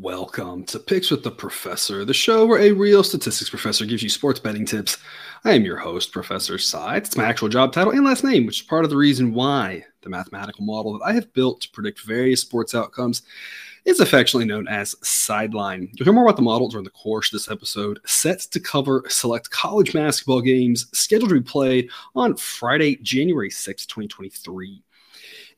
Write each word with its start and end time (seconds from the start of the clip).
Welcome 0.00 0.62
to 0.66 0.78
Picks 0.78 1.10
with 1.10 1.24
the 1.24 1.30
Professor, 1.32 2.04
the 2.04 2.14
show 2.14 2.46
where 2.46 2.60
a 2.60 2.70
real 2.70 3.02
statistics 3.02 3.50
professor 3.50 3.84
gives 3.84 4.00
you 4.00 4.08
sports 4.08 4.38
betting 4.38 4.64
tips. 4.64 4.96
I 5.44 5.54
am 5.54 5.64
your 5.64 5.76
host, 5.76 6.12
Professor 6.12 6.56
Sides. 6.56 7.08
It's 7.08 7.16
my 7.16 7.24
actual 7.24 7.48
job 7.48 7.72
title 7.72 7.90
and 7.92 8.04
last 8.04 8.22
name, 8.22 8.46
which 8.46 8.60
is 8.60 8.66
part 8.66 8.84
of 8.84 8.90
the 8.90 8.96
reason 8.96 9.34
why 9.34 9.84
the 10.02 10.08
mathematical 10.08 10.64
model 10.64 10.92
that 10.92 11.04
I 11.04 11.14
have 11.14 11.32
built 11.32 11.62
to 11.62 11.70
predict 11.70 12.02
various 12.02 12.42
sports 12.42 12.76
outcomes 12.76 13.22
is 13.86 13.98
affectionately 13.98 14.46
known 14.46 14.68
as 14.68 14.94
Sideline. 15.02 15.88
You'll 15.94 16.04
hear 16.04 16.12
more 16.12 16.26
about 16.26 16.36
the 16.36 16.42
model 16.42 16.68
during 16.68 16.84
the 16.84 16.90
course 16.90 17.32
of 17.32 17.32
this 17.32 17.50
episode, 17.50 17.98
set 18.06 18.38
to 18.38 18.60
cover 18.60 19.02
select 19.08 19.50
college 19.50 19.92
basketball 19.92 20.42
games 20.42 20.86
scheduled 20.92 21.30
to 21.30 21.40
be 21.40 21.40
played 21.40 21.90
on 22.14 22.36
Friday, 22.36 22.96
January 23.02 23.50
6, 23.50 23.86
2023. 23.86 24.80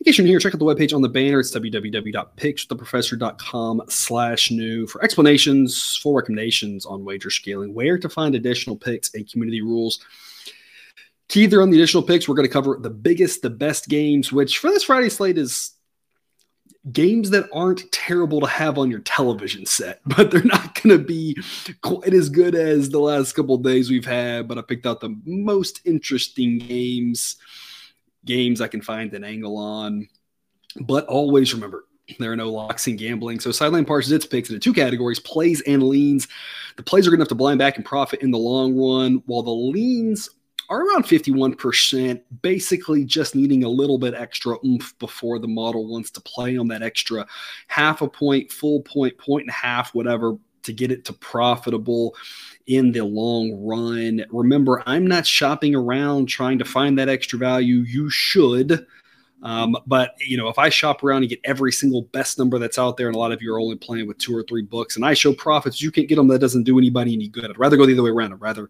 In 0.01 0.07
case 0.07 0.17
you're 0.17 0.25
new 0.25 0.31
here, 0.31 0.39
check 0.39 0.55
out 0.55 0.59
the 0.59 0.65
webpage 0.65 0.95
on 0.95 1.03
the 1.03 1.11
banner. 1.11 1.41
It's 1.41 1.55
www.pickswiththeprofessor.com 1.55 3.83
slash 3.89 4.51
new 4.51 4.87
for 4.87 5.05
explanations, 5.05 5.99
full 6.03 6.15
recommendations 6.15 6.87
on 6.87 7.05
wager 7.05 7.29
scaling, 7.29 7.75
where 7.75 7.99
to 7.99 8.09
find 8.09 8.35
additional 8.35 8.77
picks 8.77 9.13
and 9.13 9.31
community 9.31 9.61
rules. 9.61 10.01
Key 11.29 11.45
there 11.45 11.61
on 11.61 11.69
the 11.69 11.77
additional 11.77 12.03
picks, 12.03 12.27
we're 12.27 12.35
going 12.35 12.49
to 12.49 12.53
cover 12.53 12.79
the 12.81 12.89
biggest, 12.89 13.43
the 13.43 13.51
best 13.51 13.91
games, 13.91 14.33
which 14.33 14.57
for 14.57 14.71
this 14.71 14.85
Friday 14.85 15.11
slate 15.11 15.37
is 15.37 15.73
games 16.93 17.29
that 17.29 17.47
aren't 17.53 17.93
terrible 17.93 18.41
to 18.41 18.47
have 18.47 18.79
on 18.79 18.91
your 18.91 19.01
television 19.01 19.67
set, 19.67 20.01
but 20.07 20.31
they're 20.31 20.43
not 20.45 20.83
going 20.83 20.99
to 20.99 21.05
be 21.05 21.37
quite 21.83 22.15
as 22.15 22.31
good 22.31 22.55
as 22.55 22.89
the 22.89 22.99
last 22.99 23.35
couple 23.35 23.59
days 23.59 23.91
we've 23.91 24.07
had. 24.07 24.49
But 24.49 24.57
I 24.57 24.63
picked 24.63 24.87
out 24.87 25.01
the 25.01 25.15
most 25.27 25.83
interesting 25.85 26.57
games 26.57 27.37
games 28.25 28.61
I 28.61 28.69
can 28.69 28.83
find 28.83 29.13
an 29.15 29.25
angle 29.25 29.57
on. 29.57 30.09
But 30.81 31.07
always 31.07 31.53
remember, 31.53 31.85
there 32.19 32.33
are 32.33 32.37
no 32.37 32.51
locks 32.51 32.87
in 32.87 32.97
gambling. 32.97 33.41
So 33.41 33.53
Sideline 33.53 33.85
parses 33.85 34.13
its 34.13 34.27
picks 34.27 34.49
into 34.51 34.61
two 34.61 34.73
categories 34.73 35.21
plays 35.21 35.61
and 35.63 35.83
leans. 35.83 36.29
The 36.77 36.83
plays 36.83 37.07
are 37.07 37.11
good 37.11 37.19
enough 37.19 37.29
to 37.29 37.35
blind 37.35 37.59
back 37.59 37.77
and 37.77 37.85
profit 37.85 38.23
in 38.23 38.31
the 38.31 38.39
long 38.39 38.77
run, 38.77 39.23
while 39.27 39.43
the 39.43 39.51
leans 39.51 40.29
are 40.69 40.87
around 40.87 41.05
51%, 41.05 42.23
basically 42.43 43.05
just 43.05 43.35
needing 43.35 43.65
a 43.65 43.69
little 43.69 43.99
bit 43.99 44.15
extra 44.15 44.57
oomph 44.65 44.97
before 45.01 45.41
the 45.41 45.49
model 45.49 45.89
wants 45.89 46.13
to 46.13 46.21
play 46.21 46.57
on 46.57 46.69
that 46.69 46.83
extra 46.83 47.27
half 47.67 48.03
a 48.03 48.09
point, 48.09 48.53
full 48.53 48.81
point, 48.83 49.19
point 49.19 49.43
and 49.43 49.51
a 49.51 49.55
half, 49.55 49.95
whatever, 49.95 50.37
to 50.71 50.77
get 50.77 50.93
it 50.93 51.05
to 51.07 51.13
profitable 51.13 52.15
in 52.67 52.93
the 52.93 53.05
long 53.05 53.53
run. 53.65 54.25
Remember, 54.31 54.83
I'm 54.87 55.07
not 55.07 55.27
shopping 55.27 55.75
around 55.75 56.27
trying 56.27 56.59
to 56.61 56.65
find 56.65 56.99
that 56.99 57.09
extra 57.09 57.39
value. 57.39 57.79
You 57.79 58.09
should. 58.11 58.87
Um, 59.43 59.77
but 59.87 60.15
you 60.21 60.37
know, 60.37 60.49
if 60.49 60.59
I 60.59 60.69
shop 60.69 61.03
around 61.03 61.23
and 61.23 61.31
get 61.31 61.41
every 61.45 61.73
single 61.73 62.03
best 62.03 62.39
number 62.39 62.59
that's 62.59 62.79
out 62.79 62.97
there, 62.97 63.07
and 63.07 63.17
a 63.17 63.19
lot 63.19 63.33
of 63.33 63.41
you 63.41 63.53
are 63.55 63.61
only 63.61 63.77
playing 63.77 64.07
with 64.07 64.19
two 64.19 64.37
or 64.37 64.43
three 64.43 64.63
books, 64.63 64.97
and 64.97 65.05
I 65.05 65.15
show 65.15 65.33
profits, 65.33 65.81
you 65.81 65.91
can't 65.91 66.09
get 66.09 66.17
them. 66.17 66.29
That 66.29 66.41
doesn't 66.41 66.65
do 66.65 66.79
anybody 66.79 67.15
any 67.15 67.29
good. 67.29 67.47
I'd 67.47 67.59
rather 67.59 67.77
go 67.77 67.87
the 67.87 67.95
other 67.95 68.03
way 68.03 68.11
around. 68.11 68.33
I'd 68.33 68.41
rather 68.41 68.69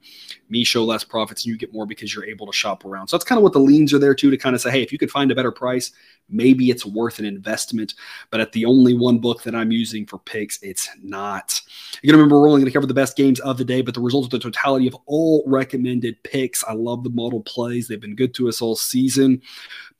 me 0.48 0.64
show 0.64 0.84
less 0.84 1.04
profits 1.04 1.44
and 1.44 1.52
you 1.52 1.58
get 1.58 1.72
more 1.72 1.86
because 1.86 2.14
you're 2.14 2.24
able 2.24 2.46
to 2.46 2.52
shop 2.52 2.84
around. 2.84 3.08
So 3.08 3.16
that's 3.16 3.24
kind 3.24 3.38
of 3.38 3.42
what 3.42 3.52
the 3.52 3.60
leans 3.60 3.92
are 3.92 3.98
there 3.98 4.14
too, 4.14 4.30
to 4.30 4.36
kind 4.36 4.54
of 4.54 4.60
say, 4.60 4.70
hey, 4.70 4.82
if 4.82 4.92
you 4.92 4.98
could 4.98 5.10
find 5.10 5.30
a 5.30 5.34
better 5.34 5.52
price, 5.52 5.92
maybe 6.28 6.70
it's 6.70 6.86
worth 6.86 7.18
an 7.18 7.24
investment. 7.24 7.94
But 8.30 8.40
at 8.40 8.52
the 8.52 8.64
only 8.64 8.94
one 8.94 9.18
book 9.18 9.42
that 9.42 9.54
I'm 9.54 9.72
using 9.72 10.06
for 10.06 10.18
picks, 10.18 10.62
it's 10.62 10.88
not. 11.02 11.60
You 12.02 12.08
gotta 12.08 12.18
remember, 12.18 12.40
we're 12.40 12.48
only 12.48 12.64
to 12.64 12.70
cover 12.70 12.86
the 12.86 12.94
best 12.94 13.16
games 13.16 13.40
of 13.40 13.58
the 13.58 13.64
day, 13.64 13.82
but 13.82 13.94
the 13.94 14.00
results 14.00 14.26
of 14.26 14.30
the 14.30 14.38
totality 14.38 14.86
of 14.86 14.96
all 15.06 15.42
recommended 15.46 16.22
picks. 16.22 16.62
I 16.64 16.74
love 16.74 17.02
the 17.02 17.10
model 17.10 17.40
plays; 17.40 17.88
they've 17.88 18.00
been 18.00 18.14
good 18.14 18.34
to 18.34 18.48
us 18.48 18.62
all 18.62 18.76
season 18.76 19.42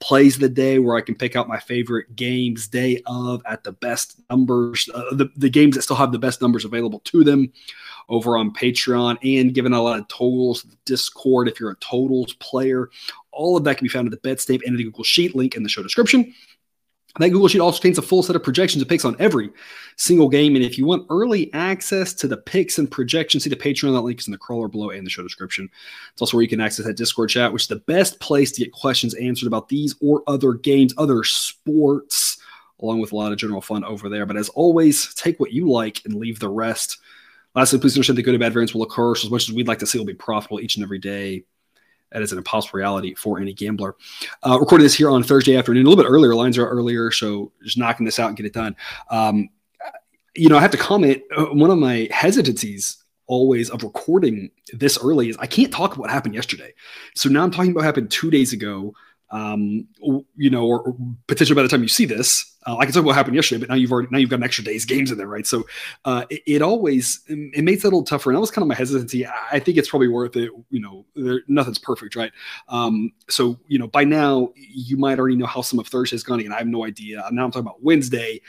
plays 0.01 0.39
the 0.39 0.49
day 0.49 0.79
where 0.79 0.97
I 0.97 1.03
can 1.03 1.15
pick 1.15 1.37
out 1.37 1.47
my 1.47 1.59
favorite 1.59 2.17
games 2.17 2.67
day 2.67 3.03
of 3.07 3.43
at 3.47 3.63
the 3.65 3.73
best 3.73 4.21
numbers, 4.31 4.89
uh, 4.95 5.15
the, 5.15 5.29
the 5.37 5.51
games 5.51 5.77
that 5.77 5.83
still 5.83 5.97
have 5.97 6.11
the 6.11 6.19
best 6.19 6.41
numbers 6.41 6.65
available 6.65 7.01
to 7.01 7.23
them 7.23 7.53
over 8.09 8.37
on 8.37 8.53
Patreon 8.53 9.19
and 9.23 9.55
giving 9.55 9.73
a 9.73 9.81
lot 9.81 10.01
of 10.01 10.09
totals, 10.09 10.63
Discord 10.85 11.49
if 11.49 11.61
you're 11.61 11.71
a 11.71 11.77
totals 11.77 12.33
player. 12.35 12.91
All 13.31 13.57
of 13.57 13.65
that 13.65 13.77
can 13.77 13.85
be 13.85 13.91
found 13.91 14.13
at 14.13 14.23
the 14.23 14.29
BetStamp 14.29 14.63
and 14.67 14.77
the 14.77 14.85
Google 14.85 15.05
Sheet 15.05 15.37
link 15.37 15.55
in 15.55 15.63
the 15.63 15.69
show 15.69 15.83
description. 15.83 16.35
That 17.19 17.31
Google 17.31 17.49
Sheet 17.49 17.61
also 17.61 17.81
contains 17.81 17.99
a 17.99 18.03
full 18.03 18.23
set 18.23 18.37
of 18.37 18.43
projections 18.45 18.83
and 18.83 18.89
picks 18.89 19.05
on 19.05 19.17
every 19.19 19.51
single 19.97 20.29
game. 20.29 20.55
And 20.55 20.65
if 20.65 20.79
you 20.79 20.87
want 20.87 21.07
early 21.11 21.53
access 21.53 22.15
to 22.15 22.29
the 22.29 22.37
picks 22.37 22.79
and 22.79 22.89
projections, 22.89 23.45
see 23.45 23.51
the 23.51 23.57
Patreon. 23.57 23.93
That 23.93 24.03
link 24.03 24.21
is 24.21 24.29
in 24.29 24.33
the 24.33 24.39
crawler 24.39 24.69
below 24.69 24.91
and 24.91 25.05
the 25.05 25.11
show 25.11 25.23
description. 25.23 25.69
It's 26.13 26.23
also 26.23 26.37
where 26.37 26.43
you 26.43 26.49
can 26.49 26.61
access 26.61 26.87
that 26.87 26.97
Discord 26.97 27.31
chat, 27.31 27.53
which 27.53 27.65
is 27.65 27.69
the 27.69 27.77
best 27.77 28.21
place 28.21 28.53
to 28.53 28.63
get 28.63 28.73
questions 28.73 29.15
answered 29.15 29.49
about 29.49 29.69
these 29.69 29.97
or 30.01 30.23
other 30.29 30.53
games, 30.53 30.95
other 30.99 31.25
sports, 31.25 32.39
along 32.81 33.01
with 33.01 33.11
a 33.11 33.17
lot 33.17 33.33
of 33.33 33.39
general 33.39 33.61
fun 33.61 33.83
over 33.83 34.09
there. 34.09 34.25
But 34.25 34.37
as 34.37 34.49
always, 34.51 35.13
take 35.15 35.41
what 35.41 35.53
you 35.53 35.69
like 35.69 36.03
and 36.05 36.15
leave 36.15 36.39
the 36.39 36.49
rest. 36.49 36.99
Lastly, 37.57 37.81
please 37.81 37.97
understand 37.97 38.19
that 38.19 38.23
good 38.23 38.35
and 38.35 38.41
bad 38.41 38.53
variance 38.53 38.73
will 38.73 38.85
occur. 38.85 39.17
So 39.17 39.27
as 39.27 39.33
much 39.33 39.49
as 39.49 39.55
we'd 39.55 39.67
like 39.67 39.81
to 39.81 39.87
see, 39.87 39.99
will 39.99 40.07
be 40.07 40.15
profitable 40.15 40.61
each 40.61 40.77
and 40.77 40.85
every 40.85 41.01
day 41.01 41.45
that 42.13 42.23
is 42.23 42.33
an 42.33 42.39
impossible 42.39 42.79
reality 42.79 43.15
for 43.15 43.41
any 43.41 43.53
gambler. 43.53 43.97
Uh, 44.43 44.59
recording 44.59 44.85
this 44.85 44.95
here 44.95 45.11
on 45.11 45.23
Thursday 45.23 45.57
afternoon, 45.57 45.87
a 45.87 45.89
little 45.89 46.03
bit 46.03 46.09
earlier. 46.09 46.35
Lines 46.35 46.59
are 46.59 46.69
earlier, 46.69 47.11
so 47.11 47.53
just 47.63 47.79
knocking 47.79 48.05
this 48.05 48.19
out 48.19 48.29
and 48.29 48.37
get 48.37 48.47
it 48.47 48.53
done. 48.53 48.77
Um, 49.11 49.49
you 50.35 50.49
know, 50.49 50.57
I 50.57 50.61
have 50.61 50.71
to 50.73 50.77
comment. 50.77 51.23
Uh, 51.37 51.47
one 51.47 51.71
of 51.71 51.79
my 51.79 52.09
hesitancies 52.11 53.05
always 53.27 53.71
of 53.71 53.83
recording 53.85 54.51
this 54.73 54.99
early 55.03 55.29
is 55.29 55.37
I 55.39 55.47
can't 55.47 55.73
talk 55.73 55.93
about 55.93 56.01
what 56.01 56.11
happened 56.11 56.35
yesterday. 56.35 56.75
So 57.15 57.29
now 57.29 57.45
I'm 57.45 57.51
talking 57.51 57.71
about 57.71 57.81
what 57.81 57.85
happened 57.85 58.11
two 58.11 58.31
days 58.31 58.53
ago 58.53 58.93
um, 59.31 59.87
you 60.37 60.51
know, 60.51 60.67
or, 60.67 60.81
or, 60.81 60.97
potentially 61.29 61.55
by 61.55 61.63
the 61.63 61.69
time 61.69 61.83
you 61.83 61.89
see 61.89 62.05
this, 62.05 62.57
uh, 62.67 62.77
I 62.77 62.85
can 62.85 62.93
talk 62.93 63.01
about 63.01 63.09
what 63.09 63.17
happened 63.17 63.37
yesterday, 63.37 63.61
but 63.61 63.69
now 63.69 63.77
you've 63.77 63.93
already 63.93 64.09
now 64.11 64.19
you've 64.19 64.31
got 64.31 64.37
an 64.37 64.43
extra 64.43 64.65
day's 64.65 64.85
games 64.85 65.11
in 65.11 65.19
there, 65.19 65.29
right? 65.29 65.47
So 65.47 65.67
uh, 66.05 66.25
it, 66.31 66.43
it, 66.47 66.63
always 66.63 67.21
it 67.29 67.63
makes 67.63 67.85
it 67.85 67.87
a 67.87 67.89
little 67.89 68.03
tougher, 68.03 68.31
and 68.31 68.37
that 68.37 68.41
was 68.41 68.51
kind 68.51 68.63
of 68.63 68.69
my 68.69 68.75
hesitancy. 68.75 69.27
I 69.27 69.61
think 69.61 69.79
it's 69.79 69.89
probably 69.89 70.09
worth 70.09 70.37
it. 70.37 70.51
You 70.71 70.81
know, 70.81 71.07
there, 71.15 71.43
nothing's 71.47 71.79
perfect, 71.79 72.17
right? 72.17 72.33
Um, 72.69 73.13
so 73.29 73.59
you 73.69 73.79
know, 73.79 73.87
by 73.87 74.05
now 74.05 74.51
you 74.57 74.97
might 74.97 75.19
already 75.19 75.37
know 75.37 75.47
how 75.47 75.63
some 75.63 75.79
of 75.79 75.87
Thursday's 75.87 76.25
gone, 76.25 76.41
and 76.41 76.53
I 76.53 76.59
have 76.59 76.67
no 76.67 76.85
idea. 76.85 77.25
Now 77.31 77.45
I'm 77.45 77.51
talking 77.51 77.67
about 77.67 77.83
Wednesday. 77.83 78.41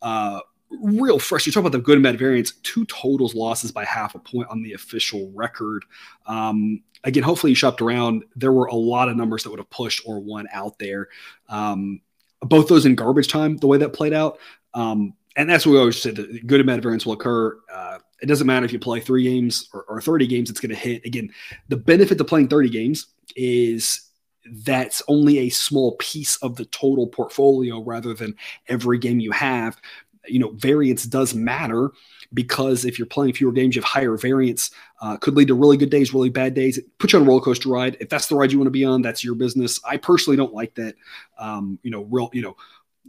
Uh, 0.00 0.40
real 0.70 1.18
fresh. 1.18 1.46
You 1.46 1.52
talk 1.52 1.60
about 1.60 1.72
the 1.72 1.78
good 1.78 1.96
and 1.96 2.02
bad 2.02 2.18
variance, 2.18 2.52
two 2.62 2.84
totals 2.86 3.34
losses 3.34 3.72
by 3.72 3.84
half 3.84 4.14
a 4.14 4.18
point 4.18 4.48
on 4.48 4.62
the 4.62 4.74
official 4.74 5.30
record. 5.34 5.84
Um, 6.26 6.82
again, 7.04 7.22
hopefully 7.22 7.52
you 7.52 7.56
shopped 7.56 7.80
around. 7.80 8.24
There 8.36 8.52
were 8.52 8.66
a 8.66 8.74
lot 8.74 9.08
of 9.08 9.16
numbers 9.16 9.42
that 9.42 9.50
would 9.50 9.58
have 9.58 9.70
pushed 9.70 10.02
or 10.06 10.20
won 10.20 10.46
out 10.52 10.78
there. 10.78 11.08
Um, 11.48 12.00
both 12.42 12.68
those 12.68 12.86
in 12.86 12.94
garbage 12.94 13.28
time, 13.28 13.56
the 13.56 13.66
way 13.66 13.78
that 13.78 13.92
played 13.92 14.12
out. 14.12 14.38
Um, 14.74 15.14
and 15.36 15.48
that's 15.48 15.64
what 15.64 15.72
we 15.72 15.78
always 15.78 16.00
said 16.00 16.16
the 16.16 16.40
good 16.46 16.60
and 16.60 16.66
bad 16.66 16.82
variance 16.82 17.06
will 17.06 17.14
occur. 17.14 17.58
Uh, 17.72 17.98
it 18.20 18.26
doesn't 18.26 18.46
matter 18.46 18.66
if 18.66 18.72
you 18.72 18.78
play 18.78 19.00
three 19.00 19.22
games 19.22 19.68
or, 19.72 19.84
or 19.88 20.00
30 20.00 20.26
games, 20.26 20.50
it's 20.50 20.60
going 20.60 20.70
to 20.70 20.76
hit. 20.76 21.04
Again, 21.06 21.30
the 21.68 21.76
benefit 21.76 22.18
to 22.18 22.24
playing 22.24 22.48
30 22.48 22.68
games 22.68 23.06
is 23.36 24.08
that's 24.64 25.02
only 25.08 25.38
a 25.38 25.48
small 25.48 25.96
piece 25.96 26.36
of 26.36 26.56
the 26.56 26.64
total 26.66 27.06
portfolio 27.06 27.80
rather 27.82 28.14
than 28.14 28.34
every 28.68 28.98
game 28.98 29.20
you 29.20 29.30
have 29.30 29.80
you 30.30 30.38
know, 30.38 30.50
variance 30.52 31.04
does 31.04 31.34
matter 31.34 31.90
because 32.34 32.84
if 32.84 32.98
you're 32.98 33.06
playing 33.06 33.32
fewer 33.32 33.52
games, 33.52 33.74
you 33.74 33.82
have 33.82 33.88
higher 33.88 34.16
variance. 34.16 34.70
Uh, 35.00 35.16
could 35.16 35.36
lead 35.36 35.48
to 35.48 35.54
really 35.54 35.76
good 35.76 35.90
days, 35.90 36.12
really 36.12 36.30
bad 36.30 36.54
days. 36.54 36.78
Put 36.98 37.12
you 37.12 37.18
on 37.18 37.24
a 37.24 37.28
roller 37.28 37.40
coaster 37.40 37.68
ride. 37.68 37.96
If 38.00 38.08
that's 38.08 38.26
the 38.26 38.36
ride 38.36 38.52
you 38.52 38.58
want 38.58 38.66
to 38.66 38.72
be 38.72 38.84
on, 38.84 39.02
that's 39.02 39.24
your 39.24 39.34
business. 39.34 39.80
I 39.84 39.96
personally 39.96 40.36
don't 40.36 40.52
like 40.52 40.74
that. 40.74 40.94
Um, 41.38 41.78
you 41.82 41.90
know, 41.90 42.02
real, 42.04 42.30
you 42.32 42.42
know, 42.42 42.56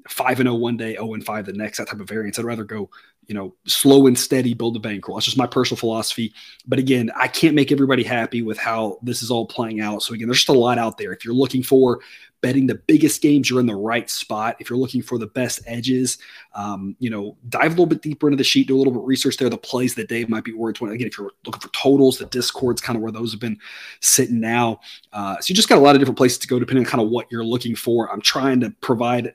five 0.07 0.40
and 0.40 0.47
zero 0.47 0.56
oh 0.56 0.59
one 0.59 0.78
day, 0.78 0.94
zero 0.94 1.09
oh 1.09 1.13
and 1.13 1.25
five 1.25 1.46
the 1.46 1.53
next. 1.53 1.78
That 1.78 1.88
type 1.88 2.00
of 2.00 2.07
variance. 2.07 2.40
I'd 2.40 2.46
rather 2.46 2.63
go, 2.63 2.90
you 3.28 3.36
know, 3.36 3.53
slow 3.66 4.07
and 4.07 4.18
steady, 4.18 4.53
build 4.53 4.75
a 4.78 4.80
bankroll. 4.80 5.18
That's 5.18 5.25
just 5.25 5.38
my 5.38 5.47
personal 5.47 5.78
philosophy. 5.78 6.34
But 6.66 6.80
again, 6.80 7.12
I 7.16 7.28
can't 7.28 7.56
make 7.56 7.72
everybody 7.72 8.04
happy 8.04 8.42
with 8.42 8.57
how 8.57 9.00
this 9.04 9.22
is 9.22 9.30
all 9.30 9.45
playing 9.45 9.81
out. 9.81 10.01
So 10.01 10.13
again, 10.13 10.27
there's 10.27 10.39
just 10.39 10.50
a 10.50 10.54
lot 10.54 10.77
out 10.77 10.98
there. 10.98 11.12
If 11.12 11.25
you're 11.25 11.33
looking 11.33 11.62
for 11.62 12.00
betting 12.41 12.68
the 12.68 12.75
biggest 12.75 13.21
games, 13.21 13.50
you're 13.50 13.59
in 13.59 13.65
the 13.65 13.75
right 13.75 14.09
spot. 14.09 14.56
If 14.59 14.69
you're 14.69 14.80
looking 14.80 15.01
for 15.01 15.18
the 15.18 15.27
best 15.27 15.62
edges, 15.65 16.18
um, 16.56 16.95
you 17.00 17.09
know, 17.09 17.38
dive 17.50 17.68
a 17.68 17.69
little 17.69 17.86
bit 17.86 18.01
deeper 18.01 18.27
into 18.27 18.38
the 18.38 18.44
sheet, 18.44 18.68
do 18.68 18.75
a 18.75 18.80
little 18.80 18.94
bit 18.94 19.01
of 19.01 19.07
research 19.07 19.38
there. 19.38 19.50
The 19.50 19.57
plays 19.57 19.95
that 19.95 20.09
Dave 20.09 20.30
might 20.30 20.44
be 20.44 20.53
worth. 20.53 20.81
Again, 20.81 21.07
if 21.07 21.18
you're 21.18 21.31
looking 21.45 21.62
for 21.62 21.69
totals, 21.69 22.18
the 22.18 22.25
Discord's 22.25 22.81
kind 22.81 22.95
of 22.95 23.03
where 23.03 23.12
those 23.12 23.31
have 23.31 23.41
been 23.41 23.57
sitting 24.00 24.39
now. 24.39 24.80
Uh, 25.13 25.38
so 25.39 25.51
you 25.51 25.56
just 25.56 25.69
got 25.69 25.77
a 25.77 25.81
lot 25.81 25.95
of 25.95 26.00
different 26.00 26.18
places 26.18 26.38
to 26.39 26.47
go 26.47 26.59
depending 26.59 26.86
on 26.86 26.89
kind 26.89 27.03
of 27.03 27.09
what 27.09 27.27
you're 27.31 27.44
looking 27.44 27.75
for. 27.75 28.12
I'm 28.12 28.21
trying 28.21 28.59
to 28.62 28.71
provide 28.81 29.33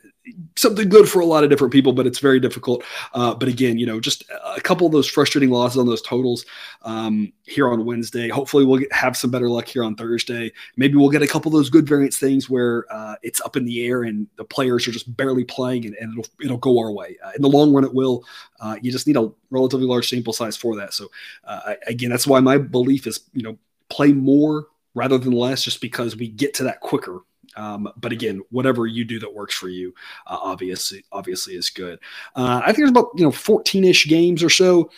something 0.56 0.88
good 0.88 1.08
for 1.08 1.20
a 1.20 1.26
lot 1.26 1.44
of 1.44 1.50
different 1.50 1.72
people, 1.72 1.92
but 1.92 2.06
it's 2.06 2.18
very 2.18 2.40
difficult. 2.40 2.82
Uh, 3.12 3.34
but 3.34 3.48
again, 3.48 3.78
you 3.78 3.86
know, 3.86 4.00
just 4.00 4.24
a 4.56 4.60
couple 4.60 4.86
of 4.86 4.92
those 4.92 5.06
frustrating 5.06 5.50
losses 5.50 5.78
on 5.78 5.86
those 5.86 6.00
totals 6.00 6.46
um, 6.82 7.32
here 7.44 7.70
on 7.70 7.84
Wednesday. 7.84 8.28
Hopefully, 8.28 8.64
we'll 8.64 8.78
get, 8.78 8.92
have 8.92 9.16
some 9.16 9.30
better 9.30 9.50
luck 9.50 9.68
here 9.68 9.84
on 9.84 9.94
Thursday. 9.94 10.52
Maybe 10.76 10.96
we'll 10.96 11.10
get 11.10 11.22
a 11.22 11.26
couple 11.26 11.50
of 11.50 11.54
those 11.54 11.70
good 11.70 11.86
variance 11.86 12.18
things 12.18 12.48
where 12.48 12.86
uh, 12.90 13.16
it's 13.22 13.40
up 13.42 13.56
in 13.56 13.64
the 13.64 13.86
air 13.86 14.04
and 14.04 14.26
the 14.36 14.44
players 14.44 14.88
are 14.88 14.92
just 14.92 15.14
barely 15.16 15.44
playing, 15.44 15.86
and, 15.86 15.94
and 15.96 16.12
it'll 16.12 16.30
it'll 16.42 16.58
go 16.58 16.78
our 16.78 16.92
way. 16.92 17.16
Uh, 17.22 17.32
in 17.36 17.42
the 17.42 17.48
long 17.48 17.72
run, 17.72 17.84
it 17.84 17.94
will. 17.94 18.24
Uh, 18.60 18.76
you 18.80 18.90
just 18.90 19.06
need 19.06 19.16
a 19.16 19.30
relatively 19.50 19.86
large 19.86 20.08
sample 20.08 20.32
size 20.32 20.56
for 20.56 20.76
that. 20.76 20.94
So 20.94 21.10
uh, 21.44 21.74
again, 21.86 22.10
that's 22.10 22.26
why 22.26 22.40
my 22.40 22.58
belief 22.58 23.06
is, 23.06 23.20
you 23.32 23.42
know, 23.42 23.58
play 23.88 24.12
more 24.12 24.68
rather 24.94 25.18
than 25.18 25.32
less, 25.32 25.62
just 25.62 25.80
because 25.80 26.16
we 26.16 26.28
get 26.28 26.54
to 26.54 26.64
that 26.64 26.80
quicker 26.80 27.20
Um, 27.56 27.88
but 27.96 28.12
again, 28.12 28.40
whatever 28.50 28.86
you 28.86 29.04
do 29.04 29.18
that 29.20 29.34
works 29.34 29.54
for 29.54 29.68
you, 29.68 29.94
uh, 30.26 30.38
obviously, 30.40 31.04
obviously 31.12 31.54
is 31.54 31.70
good. 31.70 31.98
Uh, 32.34 32.60
I 32.62 32.66
think 32.66 32.78
there's 32.78 32.90
about 32.90 33.10
you 33.16 33.24
know 33.24 33.30
14ish 33.30 34.08
games 34.08 34.42
or 34.42 34.50
so 34.50 34.90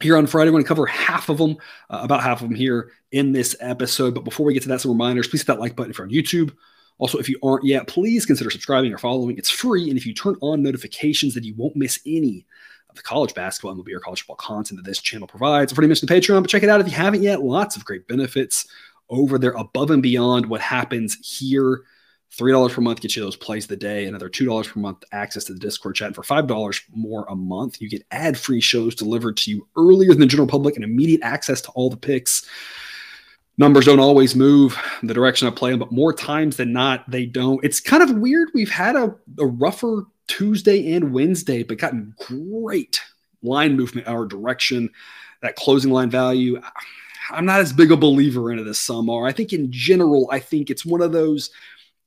here 0.00 0.16
on 0.16 0.26
Friday. 0.26 0.48
I'm 0.48 0.52
going 0.52 0.64
to 0.64 0.68
cover 0.68 0.86
half 0.86 1.28
of 1.28 1.38
them, 1.38 1.56
uh, 1.90 2.00
about 2.02 2.22
half 2.22 2.42
of 2.42 2.48
them 2.48 2.56
here 2.56 2.92
in 3.12 3.32
this 3.32 3.56
episode. 3.60 4.14
But 4.14 4.24
before 4.24 4.46
we 4.46 4.54
get 4.54 4.62
to 4.64 4.68
that, 4.68 4.80
some 4.80 4.90
reminders. 4.90 5.28
Please 5.28 5.40
hit 5.40 5.48
that 5.48 5.60
like 5.60 5.76
button 5.76 5.90
if 5.90 5.98
you're 5.98 6.06
on 6.06 6.12
YouTube. 6.12 6.54
Also, 6.98 7.18
if 7.18 7.28
you 7.28 7.38
aren't 7.42 7.64
yet, 7.64 7.88
please 7.88 8.24
consider 8.24 8.50
subscribing 8.50 8.92
or 8.92 8.98
following. 8.98 9.36
It's 9.36 9.50
free, 9.50 9.88
and 9.88 9.98
if 9.98 10.06
you 10.06 10.14
turn 10.14 10.36
on 10.40 10.62
notifications, 10.62 11.34
then 11.34 11.42
you 11.42 11.54
won't 11.56 11.74
miss 11.74 11.98
any 12.06 12.46
of 12.88 12.94
the 12.94 13.02
college 13.02 13.34
basketball, 13.34 13.72
and 13.72 13.84
MLB, 13.84 13.92
or 13.94 14.00
college 14.00 14.20
football 14.20 14.36
content 14.36 14.78
that 14.78 14.88
this 14.88 15.00
channel 15.00 15.26
provides. 15.26 15.72
I've 15.72 15.78
already 15.78 15.88
mentioned 15.88 16.10
Patreon, 16.10 16.42
but 16.42 16.50
check 16.50 16.62
it 16.62 16.68
out 16.68 16.80
if 16.80 16.86
you 16.86 16.92
haven't 16.92 17.22
yet. 17.22 17.42
Lots 17.42 17.74
of 17.74 17.84
great 17.84 18.06
benefits 18.06 18.68
over 19.10 19.38
there 19.38 19.52
above 19.52 19.90
and 19.90 20.02
beyond 20.02 20.46
what 20.46 20.60
happens 20.60 21.16
here. 21.22 21.84
$3 22.36 22.72
per 22.72 22.80
month 22.80 23.00
gets 23.00 23.14
you 23.14 23.22
those 23.22 23.36
plays 23.36 23.64
of 23.64 23.68
the 23.68 23.76
day. 23.76 24.06
Another 24.06 24.28
$2 24.28 24.66
per 24.66 24.80
month 24.80 25.04
access 25.12 25.44
to 25.44 25.52
the 25.52 25.58
Discord 25.58 25.94
chat. 25.94 26.06
And 26.06 26.16
for 26.16 26.22
$5 26.22 26.80
more 26.92 27.24
a 27.28 27.36
month, 27.36 27.80
you 27.80 27.88
get 27.88 28.04
ad 28.10 28.36
free 28.36 28.60
shows 28.60 28.94
delivered 28.94 29.36
to 29.38 29.50
you 29.50 29.68
earlier 29.76 30.10
than 30.10 30.20
the 30.20 30.26
general 30.26 30.48
public 30.48 30.74
and 30.74 30.84
immediate 30.84 31.22
access 31.22 31.60
to 31.62 31.70
all 31.72 31.90
the 31.90 31.96
picks. 31.96 32.44
Numbers 33.56 33.84
don't 33.84 34.00
always 34.00 34.34
move 34.34 34.76
the 35.04 35.14
direction 35.14 35.46
I 35.46 35.52
play 35.52 35.70
them, 35.70 35.78
but 35.78 35.92
more 35.92 36.12
times 36.12 36.56
than 36.56 36.72
not, 36.72 37.08
they 37.08 37.24
don't. 37.24 37.64
It's 37.64 37.78
kind 37.78 38.02
of 38.02 38.18
weird. 38.18 38.48
We've 38.52 38.70
had 38.70 38.96
a, 38.96 39.14
a 39.38 39.46
rougher 39.46 40.06
Tuesday 40.26 40.92
and 40.92 41.12
Wednesday, 41.12 41.62
but 41.62 41.78
gotten 41.78 42.14
great 42.18 43.00
line 43.42 43.76
movement 43.76 44.08
our 44.08 44.26
direction. 44.26 44.90
That 45.42 45.54
closing 45.54 45.92
line 45.92 46.10
value 46.10 46.60
I'm 47.30 47.46
not 47.46 47.60
as 47.60 47.72
big 47.72 47.92
a 47.92 47.96
believer 47.96 48.50
into 48.50 48.64
this 48.64 48.80
some 48.80 49.10
are. 49.10 49.26
I 49.26 49.32
think 49.32 49.52
in 49.52 49.70
general, 49.70 50.28
I 50.30 50.38
think 50.38 50.70
it's 50.70 50.84
one 50.84 51.00
of 51.00 51.12
those. 51.12 51.50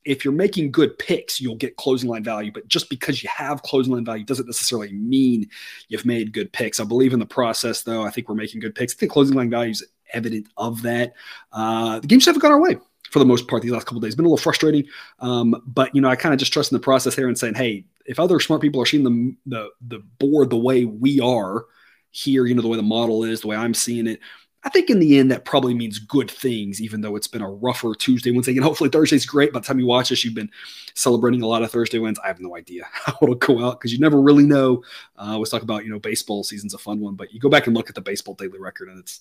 If 0.04 0.24
you're 0.24 0.32
making 0.32 0.70
good 0.70 0.98
picks, 0.98 1.40
you'll 1.40 1.56
get 1.56 1.76
closing 1.76 2.08
line 2.08 2.24
value. 2.24 2.50
But 2.52 2.66
just 2.66 2.88
because 2.88 3.22
you 3.22 3.28
have 3.28 3.62
closing 3.62 3.92
line 3.92 4.04
value 4.04 4.24
doesn't 4.24 4.46
necessarily 4.46 4.92
mean 4.92 5.48
you've 5.88 6.06
made 6.06 6.32
good 6.32 6.52
picks. 6.52 6.80
I 6.80 6.84
believe 6.84 7.12
in 7.12 7.18
the 7.18 7.26
process, 7.26 7.82
though. 7.82 8.04
I 8.04 8.10
think 8.10 8.28
we're 8.28 8.34
making 8.34 8.60
good 8.60 8.74
picks. 8.74 8.94
I 8.94 8.96
think 8.96 9.12
closing 9.12 9.36
line 9.36 9.50
value 9.50 9.72
is 9.72 9.86
evident 10.14 10.46
of 10.56 10.82
that. 10.82 11.14
Uh, 11.52 12.00
the 12.00 12.06
games 12.06 12.24
haven't 12.24 12.40
gone 12.40 12.52
our 12.52 12.60
way 12.60 12.78
for 13.10 13.18
the 13.18 13.24
most 13.24 13.48
part 13.48 13.62
these 13.62 13.72
last 13.72 13.86
couple 13.86 14.00
days. 14.00 14.14
Been 14.14 14.24
a 14.24 14.28
little 14.28 14.42
frustrating, 14.42 14.84
um, 15.20 15.62
but 15.66 15.94
you 15.94 16.00
know 16.00 16.08
I 16.08 16.16
kind 16.16 16.32
of 16.32 16.38
just 16.38 16.52
trust 16.52 16.72
in 16.72 16.76
the 16.76 16.82
process 16.82 17.14
here 17.14 17.28
and 17.28 17.38
saying, 17.38 17.54
hey, 17.54 17.84
if 18.06 18.20
other 18.20 18.40
smart 18.40 18.60
people 18.62 18.80
are 18.80 18.86
seeing 18.86 19.04
the, 19.04 19.36
the 19.46 19.70
the 19.88 19.98
board 20.18 20.50
the 20.50 20.56
way 20.56 20.84
we 20.84 21.20
are 21.20 21.66
here, 22.10 22.46
you 22.46 22.54
know 22.54 22.62
the 22.62 22.68
way 22.68 22.76
the 22.76 22.82
model 22.82 23.24
is, 23.24 23.40
the 23.40 23.48
way 23.48 23.56
I'm 23.56 23.74
seeing 23.74 24.06
it, 24.06 24.20
I 24.64 24.70
think 24.70 24.90
in 24.90 24.98
the 24.98 25.18
end 25.18 25.30
that 25.30 25.44
probably 25.44 25.72
means 25.72 26.00
good 26.00 26.30
things, 26.30 26.82
even 26.82 27.00
though 27.00 27.14
it's 27.14 27.28
been 27.28 27.42
a 27.42 27.50
rougher 27.50 27.94
Tuesday, 27.94 28.32
Wednesday, 28.32 28.56
and 28.56 28.64
hopefully 28.64 28.90
Thursday's 28.90 29.24
great. 29.24 29.52
By 29.52 29.60
the 29.60 29.66
time 29.66 29.78
you 29.78 29.86
watch 29.86 30.08
this, 30.08 30.24
you've 30.24 30.34
been 30.34 30.50
celebrating 30.94 31.42
a 31.42 31.46
lot 31.46 31.62
of 31.62 31.70
Thursday 31.70 31.98
wins. 31.98 32.18
I 32.18 32.26
have 32.26 32.40
no 32.40 32.56
idea 32.56 32.86
how 32.92 33.16
it'll 33.22 33.36
go 33.36 33.64
out 33.64 33.78
because 33.78 33.92
you 33.92 34.00
never 34.00 34.20
really 34.20 34.44
know. 34.44 34.82
Uh, 35.16 35.38
let's 35.38 35.50
talk 35.50 35.62
about 35.62 35.84
you 35.84 35.90
know 35.90 36.00
baseball 36.00 36.42
season's 36.42 36.74
a 36.74 36.78
fun 36.78 36.98
one, 36.98 37.14
but 37.14 37.32
you 37.32 37.38
go 37.38 37.48
back 37.48 37.66
and 37.66 37.76
look 37.76 37.88
at 37.88 37.94
the 37.94 38.00
baseball 38.00 38.34
daily 38.34 38.58
record, 38.58 38.88
and 38.88 38.98
it's 38.98 39.20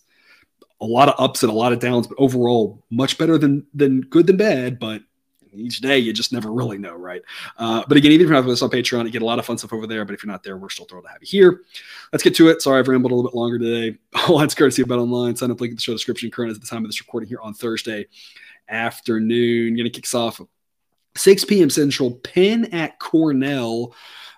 a 0.81 0.86
lot 0.86 1.10
of 1.10 1.16
ups 1.19 1.44
and 1.44 1.51
a 1.51 1.56
lot 1.56 1.72
of 1.72 1.80
downs, 1.80 2.07
but 2.07 2.18
overall 2.19 2.83
much 2.90 3.18
better 3.18 3.38
than 3.38 3.66
than 3.74 4.01
good 4.01 4.25
than 4.25 4.38
bad. 4.38 4.80
But 4.80 5.04
each 5.59 5.80
day 5.80 5.98
you 5.98 6.13
just 6.13 6.33
never 6.33 6.51
really 6.51 6.77
know, 6.77 6.94
right? 6.94 7.21
Uh, 7.57 7.83
but 7.88 7.98
again, 7.98 8.12
even 8.12 8.25
if 8.25 8.30
you're 8.30 8.38
not 8.38 8.45
with 8.45 8.54
us 8.54 8.62
on 8.62 8.69
Patreon, 8.69 9.06
you 9.06 9.12
get 9.12 9.21
a 9.21 9.25
lot 9.25 9.39
of 9.39 9.45
fun 9.45 9.57
stuff 9.57 9.74
over 9.74 9.88
there. 9.88 10.06
But 10.06 10.13
if 10.13 10.24
you're 10.24 10.31
not 10.31 10.44
there, 10.44 10.57
we're 10.57 10.69
still 10.69 10.86
thrilled 10.86 11.06
to 11.06 11.12
have 11.12 11.21
you 11.21 11.27
here. 11.27 11.62
Let's 12.12 12.24
get 12.24 12.36
to 12.36 12.50
it. 12.50 12.62
Sorry, 12.62 12.80
I've 12.80 12.88
rambled 12.88 13.12
a 13.12 13.15
little 13.15 13.30
bit 13.30 13.38
longer 13.38 13.59
today. 13.59 13.98
All 14.27 14.39
that's 14.39 14.56
courtesy 14.56 14.81
of 14.81 14.88
Bet 14.88 15.00
Online. 15.00 15.36
Sign 15.36 15.51
up 15.51 15.62
link 15.62 15.71
in 15.71 15.75
the 15.75 15.81
show 15.81 15.94
description. 15.94 16.31
Current 16.31 16.54
at 16.54 16.62
the 16.62 16.68
time 16.68 16.83
of 16.83 16.89
this 16.89 17.01
recording 17.01 17.30
here 17.30 17.39
on 17.42 17.54
Thursday 17.54 18.07
afternoon. 18.69 19.75
Going 19.75 19.86
to 19.86 19.89
kick 19.89 20.06
us 20.06 20.13
off 20.13 20.42
6 21.15 21.45
p.m. 21.45 21.69
Central. 21.69 22.12
Penn 22.12 22.65
at 22.74 23.00
Cornell. 23.00 23.94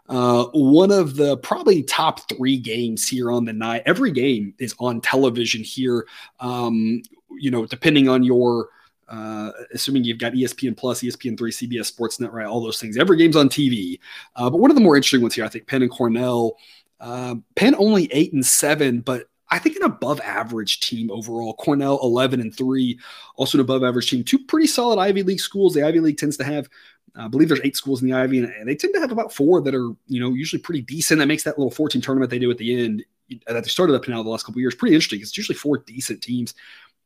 Uh, 0.07 0.45
one 0.53 0.91
of 0.91 1.15
the 1.15 1.37
probably 1.37 1.83
top 1.83 2.27
three 2.29 2.57
games 2.57 3.07
here 3.07 3.31
on 3.31 3.45
the 3.45 3.53
night. 3.53 3.83
Every 3.85 4.11
game 4.11 4.55
is 4.57 4.73
on 4.79 5.01
television 5.01 5.63
here. 5.63 6.07
Um, 6.39 7.03
you 7.37 7.51
know, 7.51 7.65
depending 7.67 8.09
on 8.09 8.23
your 8.23 8.69
uh, 9.09 9.51
assuming 9.73 10.03
you've 10.03 10.19
got 10.19 10.33
ESPN 10.33 10.77
Plus, 10.77 11.01
ESPN3, 11.01 11.37
CBS 11.37 11.93
Sportsnet, 11.93 12.31
right? 12.31 12.45
All 12.45 12.61
those 12.61 12.79
things. 12.79 12.97
Every 12.97 13.17
game's 13.17 13.35
on 13.35 13.49
TV. 13.49 13.99
Uh, 14.35 14.49
but 14.49 14.57
one 14.57 14.71
of 14.71 14.75
the 14.75 14.83
more 14.83 14.95
interesting 14.95 15.21
ones 15.21 15.35
here, 15.35 15.45
I 15.45 15.49
think, 15.49 15.67
Penn 15.67 15.81
and 15.81 15.91
Cornell. 15.91 16.57
Uh, 16.99 17.35
Penn 17.55 17.75
only 17.77 18.11
eight 18.11 18.33
and 18.33 18.45
seven, 18.45 19.01
but 19.01 19.27
I 19.49 19.57
think 19.57 19.77
an 19.77 19.83
above 19.83 20.21
average 20.21 20.79
team 20.81 21.09
overall. 21.11 21.53
Cornell 21.55 21.99
11 22.03 22.39
and 22.39 22.55
three, 22.55 22.99
also 23.35 23.57
an 23.57 23.61
above 23.61 23.83
average 23.83 24.09
team. 24.09 24.23
Two 24.23 24.39
pretty 24.39 24.67
solid 24.67 24.99
Ivy 24.99 25.23
League 25.23 25.39
schools. 25.39 25.73
The 25.73 25.83
Ivy 25.83 26.01
League 26.01 26.17
tends 26.17 26.37
to 26.37 26.43
have, 26.43 26.69
I 27.15 27.27
believe 27.27 27.47
there's 27.47 27.61
eight 27.63 27.75
schools 27.75 28.01
in 28.01 28.09
the 28.09 28.15
Ivy, 28.15 28.39
and 28.39 28.67
they 28.67 28.75
tend 28.75 28.93
to 28.93 28.99
have 28.99 29.11
about 29.11 29.33
four 29.33 29.61
that 29.61 29.73
are, 29.73 29.89
you 30.07 30.19
know, 30.19 30.33
usually 30.33 30.61
pretty 30.61 30.81
decent. 30.81 31.19
That 31.19 31.27
makes 31.27 31.43
that 31.43 31.57
little 31.57 31.71
14 31.71 32.01
tournament 32.01 32.29
they 32.29 32.39
do 32.39 32.51
at 32.51 32.57
the 32.57 32.83
end 32.83 33.03
that 33.47 33.63
they 33.63 33.69
started 33.69 33.95
up 33.95 34.07
now 34.07 34.21
the 34.23 34.29
last 34.29 34.45
couple 34.45 34.61
years 34.61 34.75
pretty 34.75 34.95
interesting. 34.95 35.21
It's 35.21 35.37
usually 35.37 35.57
four 35.57 35.77
decent 35.79 36.21
teams. 36.21 36.53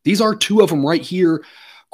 These 0.04 0.22
are 0.22 0.36
two 0.36 0.62
of 0.62 0.70
them 0.70 0.86
right 0.86 1.02
here. 1.02 1.44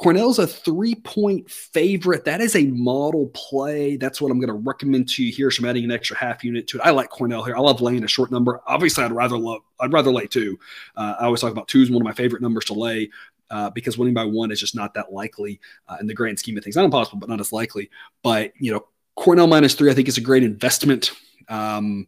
Cornell's 0.00 0.38
a 0.38 0.46
three 0.46 0.94
point 0.94 1.50
favorite. 1.50 2.24
That 2.24 2.40
is 2.40 2.56
a 2.56 2.64
model 2.66 3.26
play. 3.34 3.96
That's 3.96 4.18
what 4.18 4.32
I'm 4.32 4.40
going 4.40 4.48
to 4.48 4.54
recommend 4.54 5.10
to 5.10 5.24
you 5.24 5.30
here. 5.30 5.50
So 5.50 5.62
I'm 5.62 5.68
adding 5.68 5.84
an 5.84 5.90
extra 5.90 6.16
half 6.16 6.42
unit 6.42 6.66
to 6.68 6.78
it. 6.78 6.82
I 6.84 6.90
like 6.90 7.10
Cornell 7.10 7.44
here. 7.44 7.54
I 7.54 7.60
love 7.60 7.82
laying 7.82 8.02
a 8.02 8.08
short 8.08 8.30
number. 8.30 8.62
Obviously, 8.66 9.04
I'd 9.04 9.12
rather 9.12 9.36
love. 9.36 9.60
I'd 9.78 9.92
rather 9.92 10.10
lay 10.10 10.26
two. 10.26 10.58
Uh, 10.96 11.16
I 11.20 11.24
always 11.24 11.42
talk 11.42 11.52
about 11.52 11.68
two 11.68 11.82
is 11.82 11.90
one 11.90 12.00
of 12.00 12.06
my 12.06 12.14
favorite 12.14 12.40
numbers 12.40 12.64
to 12.66 12.74
lay. 12.74 13.10
Uh, 13.50 13.68
because 13.68 13.98
winning 13.98 14.14
by 14.14 14.24
one 14.24 14.52
is 14.52 14.60
just 14.60 14.76
not 14.76 14.94
that 14.94 15.12
likely 15.12 15.60
uh, 15.88 15.96
in 16.00 16.06
the 16.06 16.14
grand 16.14 16.38
scheme 16.38 16.56
of 16.56 16.64
things. 16.64 16.76
Not 16.76 16.84
impossible, 16.84 17.18
but 17.18 17.28
not 17.28 17.40
as 17.40 17.52
likely. 17.52 17.90
But 18.22 18.52
you 18.58 18.72
know, 18.72 18.86
Cornell 19.16 19.48
minus 19.48 19.74
three, 19.74 19.90
I 19.90 19.94
think 19.94 20.08
is 20.08 20.16
a 20.16 20.22
great 20.22 20.44
investment. 20.44 21.12
Um, 21.48 22.06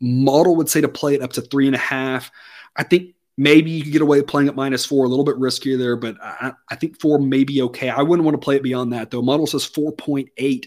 model 0.00 0.56
would 0.56 0.68
say 0.68 0.82
to 0.82 0.88
play 0.88 1.14
it 1.14 1.22
up 1.22 1.32
to 1.34 1.40
three 1.40 1.66
and 1.66 1.76
a 1.76 1.78
half. 1.78 2.30
I 2.76 2.82
think 2.82 3.14
Maybe 3.36 3.70
you 3.70 3.82
could 3.82 3.92
get 3.92 4.02
away 4.02 4.22
playing 4.22 4.48
at 4.48 4.54
minus 4.54 4.84
four, 4.84 5.04
a 5.04 5.08
little 5.08 5.24
bit 5.24 5.36
riskier 5.36 5.78
there, 5.78 5.96
but 5.96 6.16
I, 6.22 6.52
I 6.68 6.76
think 6.76 7.00
four 7.00 7.18
may 7.18 7.44
be 7.44 7.62
okay. 7.62 7.88
I 7.88 8.02
wouldn't 8.02 8.24
want 8.24 8.34
to 8.34 8.44
play 8.44 8.56
it 8.56 8.62
beyond 8.62 8.92
that, 8.92 9.10
though. 9.10 9.22
Model 9.22 9.46
says 9.46 9.68
4.8 9.68 10.66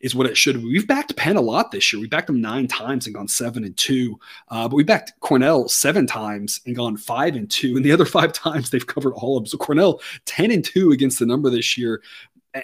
is 0.00 0.14
what 0.14 0.26
it 0.26 0.36
should 0.36 0.56
be. 0.56 0.64
We've 0.64 0.86
backed 0.86 1.14
Penn 1.16 1.36
a 1.36 1.40
lot 1.40 1.70
this 1.70 1.92
year. 1.92 2.00
We 2.00 2.08
backed 2.08 2.28
them 2.28 2.40
nine 2.40 2.66
times 2.66 3.06
and 3.06 3.14
gone 3.14 3.28
seven 3.28 3.64
and 3.64 3.76
two. 3.76 4.18
Uh, 4.48 4.66
but 4.68 4.76
we 4.76 4.84
backed 4.84 5.12
Cornell 5.20 5.68
seven 5.68 6.06
times 6.06 6.60
and 6.64 6.74
gone 6.74 6.96
five 6.96 7.36
and 7.36 7.50
two. 7.50 7.76
And 7.76 7.84
the 7.84 7.92
other 7.92 8.04
five 8.06 8.32
times 8.32 8.70
they've 8.70 8.86
covered 8.86 9.12
all 9.12 9.36
of 9.36 9.44
them. 9.44 9.48
So 9.48 9.58
Cornell 9.58 10.00
10 10.26 10.50
and 10.50 10.64
two 10.64 10.90
against 10.92 11.18
the 11.18 11.26
number 11.26 11.50
this 11.50 11.76
year. 11.76 12.02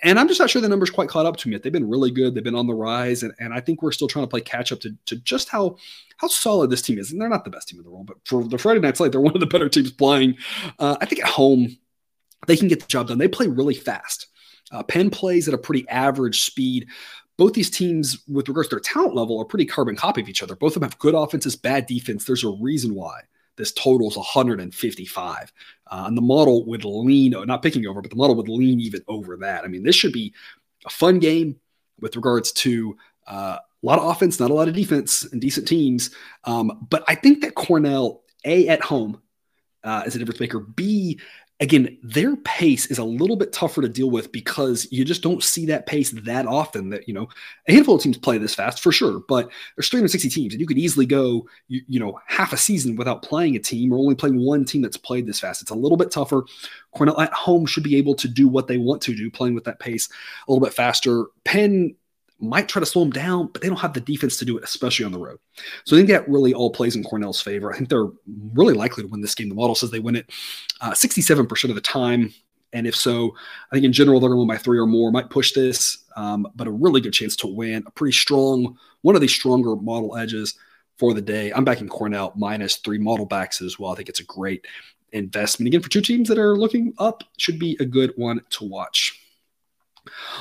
And 0.02 0.18
I'm 0.18 0.26
just 0.26 0.40
not 0.40 0.50
sure 0.50 0.60
the 0.60 0.68
numbers 0.68 0.90
quite 0.90 1.08
caught 1.08 1.26
up 1.26 1.36
to 1.36 1.48
me 1.48 1.54
yet. 1.54 1.62
They've 1.62 1.72
been 1.72 1.88
really 1.88 2.10
good. 2.10 2.34
They've 2.34 2.42
been 2.42 2.56
on 2.56 2.66
the 2.66 2.74
rise. 2.74 3.22
And, 3.22 3.32
and 3.38 3.54
I 3.54 3.60
think 3.60 3.82
we're 3.82 3.92
still 3.92 4.08
trying 4.08 4.24
to 4.24 4.28
play 4.28 4.40
catch 4.40 4.72
up 4.72 4.80
to, 4.80 4.96
to 5.06 5.16
just 5.16 5.48
how 5.48 5.76
how 6.16 6.28
solid 6.28 6.70
this 6.70 6.82
team 6.82 6.98
is. 6.98 7.12
And 7.12 7.20
they're 7.20 7.28
not 7.28 7.44
the 7.44 7.50
best 7.50 7.68
team 7.68 7.78
in 7.78 7.84
the 7.84 7.90
world, 7.90 8.06
but 8.06 8.16
for 8.24 8.42
the 8.42 8.58
Friday 8.58 8.80
night 8.80 8.96
slate, 8.96 9.12
they're 9.12 9.20
one 9.20 9.34
of 9.34 9.40
the 9.40 9.46
better 9.46 9.68
teams 9.68 9.92
playing. 9.92 10.36
Uh, 10.78 10.96
I 11.00 11.06
think 11.06 11.22
at 11.22 11.28
home, 11.28 11.76
they 12.46 12.56
can 12.56 12.68
get 12.68 12.80
the 12.80 12.86
job 12.86 13.08
done. 13.08 13.18
They 13.18 13.28
play 13.28 13.46
really 13.46 13.74
fast. 13.74 14.26
Uh, 14.72 14.82
Penn 14.82 15.10
plays 15.10 15.46
at 15.46 15.54
a 15.54 15.58
pretty 15.58 15.88
average 15.88 16.42
speed. 16.42 16.88
Both 17.36 17.52
these 17.52 17.70
teams, 17.70 18.24
with 18.26 18.48
regards 18.48 18.70
to 18.70 18.76
their 18.76 18.80
talent 18.80 19.14
level, 19.14 19.38
are 19.38 19.44
pretty 19.44 19.66
carbon 19.66 19.94
copy 19.94 20.22
of 20.22 20.28
each 20.28 20.42
other. 20.42 20.56
Both 20.56 20.74
of 20.74 20.80
them 20.80 20.88
have 20.88 20.98
good 20.98 21.14
offenses, 21.14 21.54
bad 21.54 21.86
defense. 21.86 22.24
There's 22.24 22.44
a 22.44 22.48
reason 22.48 22.94
why 22.94 23.20
this 23.56 23.72
total 23.72 24.08
is 24.08 24.16
155. 24.16 25.52
Uh, 25.88 26.04
and 26.06 26.16
the 26.16 26.22
model 26.22 26.64
would 26.66 26.84
lean, 26.84 27.34
not 27.46 27.62
picking 27.62 27.86
over, 27.86 28.00
but 28.00 28.10
the 28.10 28.16
model 28.16 28.36
would 28.36 28.48
lean 28.48 28.80
even 28.80 29.02
over 29.08 29.36
that. 29.38 29.64
I 29.64 29.68
mean, 29.68 29.82
this 29.82 29.96
should 29.96 30.12
be 30.12 30.34
a 30.84 30.90
fun 30.90 31.18
game 31.18 31.56
with 32.00 32.16
regards 32.16 32.52
to 32.52 32.96
uh, 33.26 33.58
a 33.60 33.86
lot 33.86 33.98
of 33.98 34.06
offense, 34.06 34.38
not 34.38 34.50
a 34.50 34.54
lot 34.54 34.68
of 34.68 34.74
defense, 34.74 35.24
and 35.24 35.40
decent 35.40 35.66
teams. 35.68 36.10
Um, 36.44 36.86
but 36.90 37.04
I 37.08 37.14
think 37.14 37.40
that 37.42 37.54
Cornell, 37.54 38.22
A, 38.44 38.68
at 38.68 38.82
home, 38.82 39.20
uh, 39.84 40.02
is 40.04 40.16
a 40.16 40.18
difference 40.18 40.40
maker. 40.40 40.60
B, 40.60 41.20
again, 41.60 41.96
their 42.02 42.36
pace 42.36 42.86
is 42.86 42.98
a 42.98 43.04
little 43.04 43.36
bit 43.36 43.52
tougher 43.52 43.80
to 43.80 43.88
deal 43.88 44.10
with 44.10 44.30
because 44.30 44.86
you 44.90 45.04
just 45.04 45.22
don't 45.22 45.42
see 45.42 45.66
that 45.66 45.86
pace 45.86 46.10
that 46.10 46.46
often. 46.46 46.90
That 46.90 47.08
you 47.08 47.14
know, 47.14 47.28
a 47.68 47.72
handful 47.72 47.96
of 47.96 48.02
teams 48.02 48.18
play 48.18 48.38
this 48.38 48.54
fast 48.54 48.80
for 48.80 48.92
sure, 48.92 49.20
but 49.28 49.50
there's 49.76 49.88
360 49.88 50.28
teams, 50.28 50.54
and 50.54 50.60
you 50.60 50.66
could 50.66 50.78
easily 50.78 51.06
go, 51.06 51.46
you, 51.68 51.82
you 51.86 52.00
know, 52.00 52.20
half 52.26 52.52
a 52.52 52.56
season 52.56 52.96
without 52.96 53.22
playing 53.22 53.56
a 53.56 53.60
team 53.60 53.92
or 53.92 53.98
only 53.98 54.14
playing 54.14 54.44
one 54.44 54.64
team 54.64 54.82
that's 54.82 54.96
played 54.96 55.26
this 55.26 55.40
fast. 55.40 55.62
It's 55.62 55.70
a 55.70 55.74
little 55.74 55.96
bit 55.96 56.10
tougher. 56.10 56.44
Cornell 56.92 57.20
at 57.20 57.32
home 57.32 57.66
should 57.66 57.84
be 57.84 57.96
able 57.96 58.14
to 58.16 58.28
do 58.28 58.48
what 58.48 58.66
they 58.66 58.78
want 58.78 59.00
to 59.02 59.14
do, 59.14 59.30
playing 59.30 59.54
with 59.54 59.64
that 59.64 59.80
pace 59.80 60.08
a 60.46 60.52
little 60.52 60.64
bit 60.64 60.74
faster. 60.74 61.26
Penn 61.44 61.94
might 62.38 62.68
try 62.68 62.80
to 62.80 62.86
slow 62.86 63.02
them 63.02 63.12
down, 63.12 63.48
but 63.52 63.62
they 63.62 63.68
don't 63.68 63.80
have 63.80 63.94
the 63.94 64.00
defense 64.00 64.36
to 64.38 64.44
do 64.44 64.58
it, 64.58 64.64
especially 64.64 65.04
on 65.04 65.12
the 65.12 65.18
road. 65.18 65.38
So 65.84 65.96
I 65.96 65.98
think 65.98 66.10
that 66.10 66.28
really 66.28 66.52
all 66.52 66.70
plays 66.70 66.96
in 66.96 67.02
Cornell's 67.02 67.40
favor. 67.40 67.72
I 67.72 67.76
think 67.76 67.88
they're 67.88 68.08
really 68.52 68.74
likely 68.74 69.02
to 69.02 69.08
win 69.08 69.22
this 69.22 69.34
game. 69.34 69.48
The 69.48 69.54
model 69.54 69.74
says 69.74 69.90
they 69.90 70.00
win 70.00 70.16
it 70.16 70.30
uh, 70.80 70.90
67% 70.90 71.68
of 71.68 71.74
the 71.74 71.80
time. 71.80 72.32
And 72.72 72.86
if 72.86 72.94
so, 72.94 73.34
I 73.70 73.76
think 73.76 73.86
in 73.86 73.92
general, 73.92 74.20
they're 74.20 74.28
going 74.28 74.36
to 74.36 74.40
win 74.40 74.48
by 74.48 74.58
three 74.58 74.78
or 74.78 74.86
more, 74.86 75.10
might 75.10 75.30
push 75.30 75.52
this, 75.52 76.04
um, 76.16 76.46
but 76.56 76.66
a 76.66 76.70
really 76.70 77.00
good 77.00 77.12
chance 77.12 77.36
to 77.36 77.46
win. 77.46 77.82
A 77.86 77.90
pretty 77.90 78.12
strong, 78.12 78.76
one 79.00 79.14
of 79.14 79.20
these 79.20 79.34
stronger 79.34 79.76
model 79.76 80.16
edges 80.16 80.58
for 80.98 81.14
the 81.14 81.22
day. 81.22 81.52
I'm 81.52 81.64
backing 81.64 81.88
Cornell 81.88 82.32
minus 82.36 82.76
three 82.76 82.98
model 82.98 83.24
backs 83.24 83.62
as 83.62 83.78
well. 83.78 83.92
I 83.92 83.94
think 83.94 84.08
it's 84.08 84.20
a 84.20 84.24
great 84.24 84.66
investment. 85.12 85.68
Again, 85.68 85.80
for 85.80 85.88
two 85.88 86.00
teams 86.00 86.28
that 86.28 86.38
are 86.38 86.56
looking 86.56 86.92
up, 86.98 87.24
should 87.38 87.58
be 87.58 87.76
a 87.80 87.84
good 87.84 88.12
one 88.16 88.40
to 88.50 88.64
watch. 88.64 89.25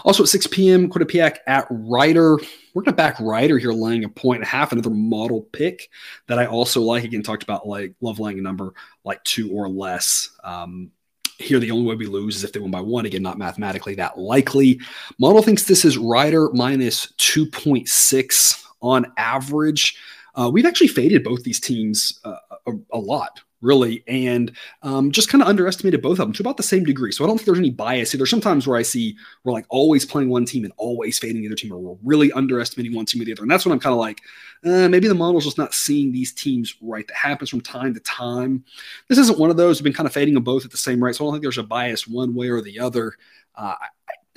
Also 0.03 0.24
at 0.24 0.29
6 0.29 0.48
p.m., 0.48 0.89
Quinnipiac 0.89 1.38
at 1.48 1.67
Rider. 1.69 2.38
We're 2.74 2.81
going 2.81 2.86
to 2.86 2.93
back 2.93 3.19
Rider 3.19 3.57
here, 3.57 3.72
laying 3.72 4.03
a 4.03 4.10
point 4.10 4.38
and 4.38 4.45
a 4.45 4.50
half. 4.50 4.72
Another 4.72 4.89
model 4.89 5.43
pick 5.51 5.89
that 6.27 6.39
I 6.39 6.45
also 6.45 6.81
like. 6.81 7.03
Again, 7.03 7.24
talked 7.24 7.43
about 7.43 7.67
like 7.67 7.93
love 8.01 8.19
laying 8.19 8.39
a 8.39 8.41
number 8.41 8.74
like 9.03 9.24
two 9.24 9.51
or 9.51 9.69
less. 9.69 10.29
Um, 10.43 10.91
here, 11.38 11.60
the 11.60 11.72
only 11.72 11.86
way 11.86 11.95
we 11.95 12.05
lose 12.05 12.38
is 12.38 12.43
if 12.43 12.53
they 12.53 12.60
win 12.60 12.72
by 12.72 12.81
one. 12.81 13.05
Again, 13.05 13.22
not 13.22 13.38
mathematically 13.38 13.95
that 13.95 14.17
likely. 14.17 14.79
Model 15.19 15.41
thinks 15.41 15.63
this 15.63 15.86
is 15.86 15.98
Rider 15.98 16.50
minus 16.53 17.13
2.6 17.17 18.63
on 18.81 19.12
average. 19.17 19.98
Uh, 20.36 20.50
we've 20.51 20.65
actually 20.65 20.88
faded 20.88 21.24
both 21.24 21.43
these 21.43 21.60
teams 21.60 22.19
uh, 22.24 22.36
a, 22.67 22.72
a, 22.91 23.00
lot 23.00 23.39
really, 23.65 24.03
and 24.07 24.51
um, 24.84 25.12
just 25.12 25.29
kind 25.29 25.41
of 25.41 25.48
underestimated 25.48 26.01
both 26.01 26.19
of 26.19 26.27
them 26.27 26.34
to 26.34 26.43
about 26.43 26.57
the 26.57 26.63
same 26.63 26.84
degree. 26.84 27.12
So 27.12 27.24
I 27.24 27.27
don't 27.27 27.38
think 27.38 27.45
there's 27.45 27.60
any 27.60 27.72
bias. 27.72 28.12
There's 28.12 28.29
sometimes 28.29 28.67
where 28.67 28.77
I 28.77 28.84
see 28.84 29.17
we're 29.43 29.51
like 29.53 29.65
always 29.69 30.05
playing 30.05 30.29
one 30.29 30.45
team 30.45 30.63
and 30.63 30.74
always 30.77 31.19
fading 31.19 31.41
the 31.41 31.48
other 31.48 31.55
team, 31.55 31.72
or 31.72 31.79
we're 31.79 31.98
really 32.03 32.31
underestimating 32.31 32.95
one 32.95 33.05
team 33.05 33.22
or 33.22 33.25
the 33.25 33.34
other. 33.34 33.41
And 33.41 33.51
that's 33.51 33.65
when 33.65 33.74
I'm 33.74 33.79
kind 33.79 33.93
of 33.93 34.00
like, 34.00 34.22
uh, 34.65 34.88
maybe 34.88 35.07
the 35.07 35.15
model's 35.15 35.45
just 35.45 35.57
not 35.57 35.74
seeing 35.74 36.12
these 36.12 36.31
teams 36.31 36.75
right. 36.81 37.07
That 37.07 37.17
happens 37.17 37.50
from 37.50 37.62
time 37.62 37.93
to 37.93 38.00
time. 38.01 38.63
This 39.10 39.17
isn't 39.17 39.39
one 39.39 39.50
of 39.50 39.57
those. 39.57 39.79
We've 39.79 39.86
been 39.86 39.93
kind 39.93 40.07
of 40.07 40.13
fading 40.13 40.34
them 40.36 40.43
both 40.43 40.65
at 40.65 40.72
the 40.72 40.77
same 40.77 41.03
rate. 41.03 41.15
So 41.15 41.24
I 41.24 41.27
don't 41.27 41.34
think 41.34 41.43
there's 41.43 41.57
a 41.57 41.63
bias 41.63 42.07
one 42.07 42.34
way 42.34 42.50
or 42.50 42.62
the 42.62 42.79
other. 42.79 43.13
Uh, 43.55 43.75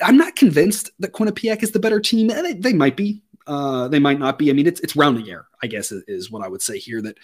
I, 0.02 0.08
am 0.08 0.16
not 0.16 0.36
convinced 0.36 0.90
that 0.98 1.12
Quinnipiac 1.12 1.62
is 1.62 1.72
the 1.72 1.78
better 1.78 2.00
team. 2.00 2.28
They, 2.28 2.54
they 2.54 2.72
might 2.72 2.96
be. 2.96 3.22
Uh, 3.48 3.88
they 3.88 3.98
might 3.98 4.18
not 4.18 4.38
be. 4.38 4.50
I 4.50 4.52
mean, 4.52 4.66
it's 4.66 4.78
it's 4.80 4.94
rounding 4.94 5.30
error, 5.30 5.48
I 5.62 5.68
guess, 5.68 5.90
is, 5.90 6.04
is, 6.06 6.30
what 6.30 6.44
I 6.44 6.48
would 6.48 6.60
say 6.60 6.78
here. 6.78 7.00
That 7.00 7.16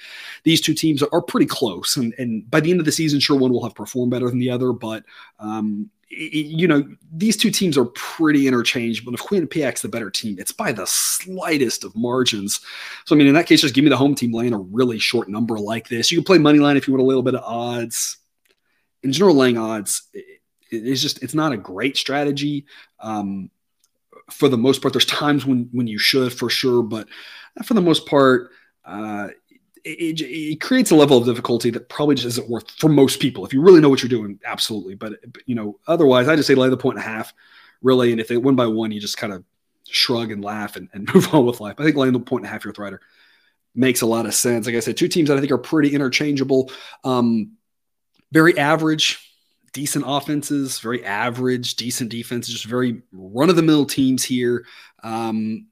these 0.43 0.63
two 0.63 0.73
teams 0.73 1.03
are, 1.03 1.21
pretty 1.21 1.45
close, 1.45 1.99
and 1.99 2.15
and 2.17 2.51
by 2.51 2.61
the 2.61 2.71
end 2.71 2.81
of 2.81 2.87
the 2.87 2.93
season, 2.93 3.21
sure, 3.21 3.39
one 3.39 3.53
will 3.53 3.63
have 3.63 3.75
performed 3.75 4.11
better 4.11 4.31
than 4.31 4.39
the 4.39 4.51
other, 4.51 4.73
but 4.73 5.05
um, 5.39 5.91
you 6.09 6.67
know, 6.67 6.83
these 7.13 7.37
two 7.37 7.51
teams 7.51 7.77
are 7.77 7.85
pretty 7.85 8.49
interchangeable. 8.49 9.13
If 9.13 9.21
Quinnipiac's 9.21 9.83
the 9.83 9.89
better 9.89 10.11
team, 10.11 10.37
it's 10.39 10.53
by 10.53 10.73
the 10.73 10.87
slightest 10.87 11.85
of 11.85 11.95
margins. 11.95 12.61
So 13.05 13.15
I 13.15 13.19
mean, 13.19 13.27
in 13.27 13.35
that 13.35 13.47
case, 13.47 13.61
just 13.61 13.75
give 13.75 13.85
me 13.85 13.91
the 13.91 13.97
home 13.99 14.15
team 14.15 14.33
laying 14.33 14.55
a 14.55 14.59
really 14.59 14.99
short 14.99 15.29
number 15.29 15.59
like 15.59 15.89
this. 15.89 16.11
You 16.11 16.17
can 16.17 16.25
play 16.25 16.39
money 16.39 16.59
line 16.59 16.79
if 16.79 16.89
you 16.89 16.95
want 16.95 17.03
a 17.03 17.07
little 17.07 17.23
bit 17.23 17.35
of 17.35 17.45
odds. 17.45 18.17
In 19.03 19.13
general, 19.13 19.35
laying 19.35 19.59
odds. 19.59 20.05
It, 20.15 20.41
it's 20.71 21.03
just 21.03 21.23
it's 21.23 21.35
not 21.35 21.53
a 21.53 21.59
great 21.59 21.99
strategy. 21.99 22.65
Um, 22.99 23.51
for 24.31 24.49
the 24.49 24.59
most 24.59 24.83
part. 24.83 24.93
There's 24.95 25.05
times 25.05 25.47
when 25.47 25.69
when 25.73 25.87
you 25.87 25.99
should 25.99 26.33
for 26.33 26.51
sure, 26.51 26.83
but 26.83 27.09
for 27.65 27.75
the 27.75 27.83
most 27.83 28.07
part, 28.07 28.51
uh, 28.85 29.29
it, 29.85 30.21
it, 30.21 30.61
creates 30.61 30.91
a 30.91 30.97
level 30.97 31.19
of 31.19 31.27
difficulty 31.27 31.71
that 31.71 31.89
probably 31.89 32.15
just 32.15 32.27
isn't 32.27 32.49
worth 32.49 32.71
for 32.73 32.89
most 32.89 33.21
people. 33.21 33.45
If 33.45 33.53
you 33.53 33.61
really 33.61 33.81
know 33.81 33.91
what 33.91 34.03
you're 34.03 34.09
doing, 34.09 34.41
absolutely. 34.45 34.95
But, 34.95 35.21
but 35.31 35.43
you 35.47 35.55
know, 35.55 35.79
otherwise, 35.87 36.27
I 36.27 36.37
just 36.37 36.49
say 36.49 36.55
lay 36.55 36.71
the 36.71 36.77
point 36.77 36.99
and 36.99 37.07
a 37.07 37.09
half, 37.09 37.35
really. 37.83 38.11
And 38.11 38.21
if 38.21 38.29
they 38.29 38.39
win 38.39 38.57
by 38.57 38.67
one, 38.67 38.93
you 38.93 39.01
just 39.01 39.19
kind 39.19 39.33
of 39.33 39.45
shrug 39.85 40.31
and 40.31 40.43
laugh 40.43 40.77
and, 40.77 40.89
and 40.95 41.09
move 41.15 41.33
on 41.35 41.45
with 41.45 41.61
life. 41.61 41.77
I 41.79 41.85
think 41.85 41.97
laying 41.97 42.15
the 42.15 42.21
point 42.21 42.45
and 42.45 42.49
a 42.49 42.53
half 42.53 42.65
with 42.65 42.79
Rider 42.79 43.01
makes 43.75 44.01
a 44.01 44.07
lot 44.07 44.27
of 44.27 44.35
sense. 44.35 44.67
Like 44.67 44.75
I 44.75 44.81
said, 44.81 44.97
two 44.97 45.09
teams 45.09 45.29
that 45.29 45.37
I 45.37 45.41
think 45.41 45.53
are 45.53 45.59
pretty 45.59 45.95
interchangeable. 45.95 46.71
Um, 47.03 47.53
very 48.33 48.57
average 48.59 49.34
decent 49.75 50.07
offenses, 50.09 50.79
very 50.79 51.05
average, 51.05 51.75
decent 51.75 52.09
defenses, 52.11 52.55
just 52.55 52.65
very 52.65 53.03
run 53.13 53.51
of 53.51 53.57
the 53.57 53.63
mill 53.63 53.85
teams 53.85 54.25
here. 54.25 54.65
Um, 55.03 55.67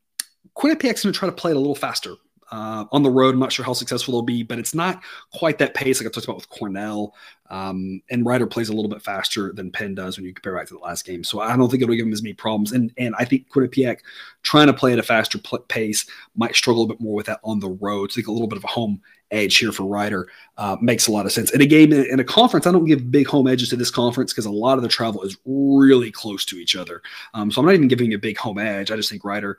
Quinnipiac's 0.55 1.03
going 1.03 1.15
to 1.15 1.19
try 1.19 1.29
to 1.29 1.35
play 1.35 1.53
it 1.53 1.57
a 1.57 1.61
little 1.61 1.75
faster. 1.75 2.17
Uh, 2.53 2.85
on 2.93 3.03
the 3.03 3.11
road, 3.11 3.33
I'm 3.33 3.41
not 3.41 3.51
sure 3.51 3.65
how 3.65 3.73
successful 3.73 4.13
they'll 4.13 4.23
be, 4.23 4.43
but 4.43 4.59
it's 4.59 4.75
not 4.75 5.03
quite 5.33 5.57
that 5.59 5.73
pace 5.73 6.01
like 6.01 6.07
I 6.07 6.11
talked 6.11 6.27
about 6.27 6.37
with 6.37 6.51
Cornell. 6.51 7.15
Um, 7.49 8.03
and 8.11 8.27
Rider 8.27 8.47
plays 8.47 8.69
a 8.69 8.75
little 8.75 8.91
bit 8.91 9.01
faster 9.01 9.55
than 9.55 9.73
Penn 9.73 9.95
does 9.95 10.17
when 10.17 10.27
you 10.27 10.35
compare 10.35 10.55
back 10.55 10.67
to 10.69 10.75
the 10.75 10.81
last 10.81 11.07
game. 11.07 11.25
So 11.25 11.41
I 11.41 11.57
don't 11.57 11.71
think 11.71 11.83
it'll 11.83 11.95
give 11.95 12.05
them 12.05 12.13
as 12.13 12.23
many 12.23 12.35
problems. 12.35 12.73
And 12.73 12.93
and 12.99 13.15
I 13.19 13.25
think 13.25 13.49
Quinnipiac 13.49 14.01
trying 14.43 14.67
to 14.67 14.75
play 14.75 14.93
at 14.93 14.99
a 14.99 15.03
faster 15.03 15.39
pl- 15.39 15.61
pace 15.61 16.05
might 16.37 16.55
struggle 16.55 16.85
a 16.85 16.87
bit 16.87 17.01
more 17.01 17.15
with 17.15 17.27
that 17.27 17.41
on 17.43 17.59
the 17.59 17.71
road. 17.71 18.13
So 18.13 18.15
I 18.15 18.17
think 18.17 18.29
a 18.29 18.33
little 18.33 18.49
bit 18.49 18.59
of 18.59 18.65
a 18.65 18.69
home 18.69 19.01
edge 19.31 19.57
here 19.57 19.73
for 19.73 19.85
Rider 19.85 20.29
uh, 20.59 20.77
makes 20.83 21.07
a 21.07 21.11
lot 21.13 21.25
of 21.25 21.33
sense. 21.33 21.51
In 21.53 21.63
a 21.63 21.67
game 21.67 21.91
in 21.95 22.21
a 22.21 22.25
conference, 22.25 22.67
I 22.67 22.73
don't 22.73 22.85
give 22.85 23.11
big 23.11 23.27
home 23.27 23.47
edges 23.47 23.71
to 23.71 23.77
this 23.77 23.91
conference 23.91 24.31
because 24.31 24.45
a 24.45 24.51
lot 24.51 24.77
of 24.77 24.83
the 24.83 24.89
travel 24.89 25.23
is 25.23 25.39
really 25.47 26.11
close 26.11 26.45
to 26.47 26.57
each 26.57 26.77
other. 26.77 27.01
Um, 27.33 27.51
so 27.51 27.61
I'm 27.61 27.67
not 27.67 27.75
even 27.75 27.89
giving 27.89 28.13
a 28.13 28.19
big 28.19 28.37
home 28.37 28.59
edge. 28.59 28.91
I 28.91 28.97
just 28.97 29.11
think 29.11 29.25
Rider 29.25 29.59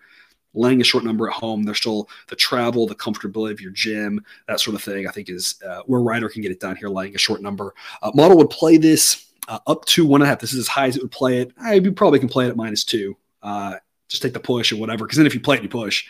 laying 0.54 0.82
a 0.82 0.84
short 0.84 1.04
number 1.04 1.28
at 1.28 1.34
home. 1.34 1.64
There's 1.64 1.78
still 1.78 2.10
the 2.28 2.36
travel, 2.36 2.88
the 2.88 2.96
comfortability 2.96 3.52
of 3.52 3.62
your 3.62 3.72
gym, 3.72 4.24
that 4.48 4.60
sort 4.60 4.76
of 4.76 4.84
thing. 4.84 5.08
I 5.08 5.12
think 5.12 5.30
is 5.30 5.56
uh, 5.68 5.82
where 5.86 6.02
Rider 6.02 6.30
can 6.30 6.42
get 6.42 6.52
it 6.52 6.60
done 6.60 6.76
here, 6.76 6.90
laying 6.90 7.16
a 7.16 7.20
short 7.20 7.42
number. 7.42 7.74
Uh, 8.02 8.12
model 8.14 8.38
would 8.38 8.50
play 8.50 8.78
this 8.78 9.32
uh, 9.48 9.60
up 9.68 9.86
to 9.86 10.06
one 10.06 10.22
and 10.22 10.28
a 10.28 10.30
half. 10.30 10.40
This 10.40 10.54
is 10.54 10.60
as 10.60 10.68
high 10.68 10.88
as 10.88 10.96
it 10.96 11.02
would 11.02 11.12
play 11.12 11.40
it. 11.40 11.52
I 11.60 11.74
you 11.76 11.92
probably 11.92 12.20
can 12.20 12.30
play 12.30 12.46
it 12.46 12.50
at 12.50 12.56
minus 12.56 12.84
two. 12.84 13.18
Uh, 13.42 13.76
just 14.08 14.22
take 14.22 14.34
the 14.34 14.40
push 14.40 14.72
or 14.72 14.78
whatever. 14.78 15.06
Because 15.06 15.18
then 15.18 15.26
if 15.26 15.34
you 15.34 15.42
play 15.42 15.58
it, 15.58 15.64
you 15.64 15.70
push. 15.70 16.06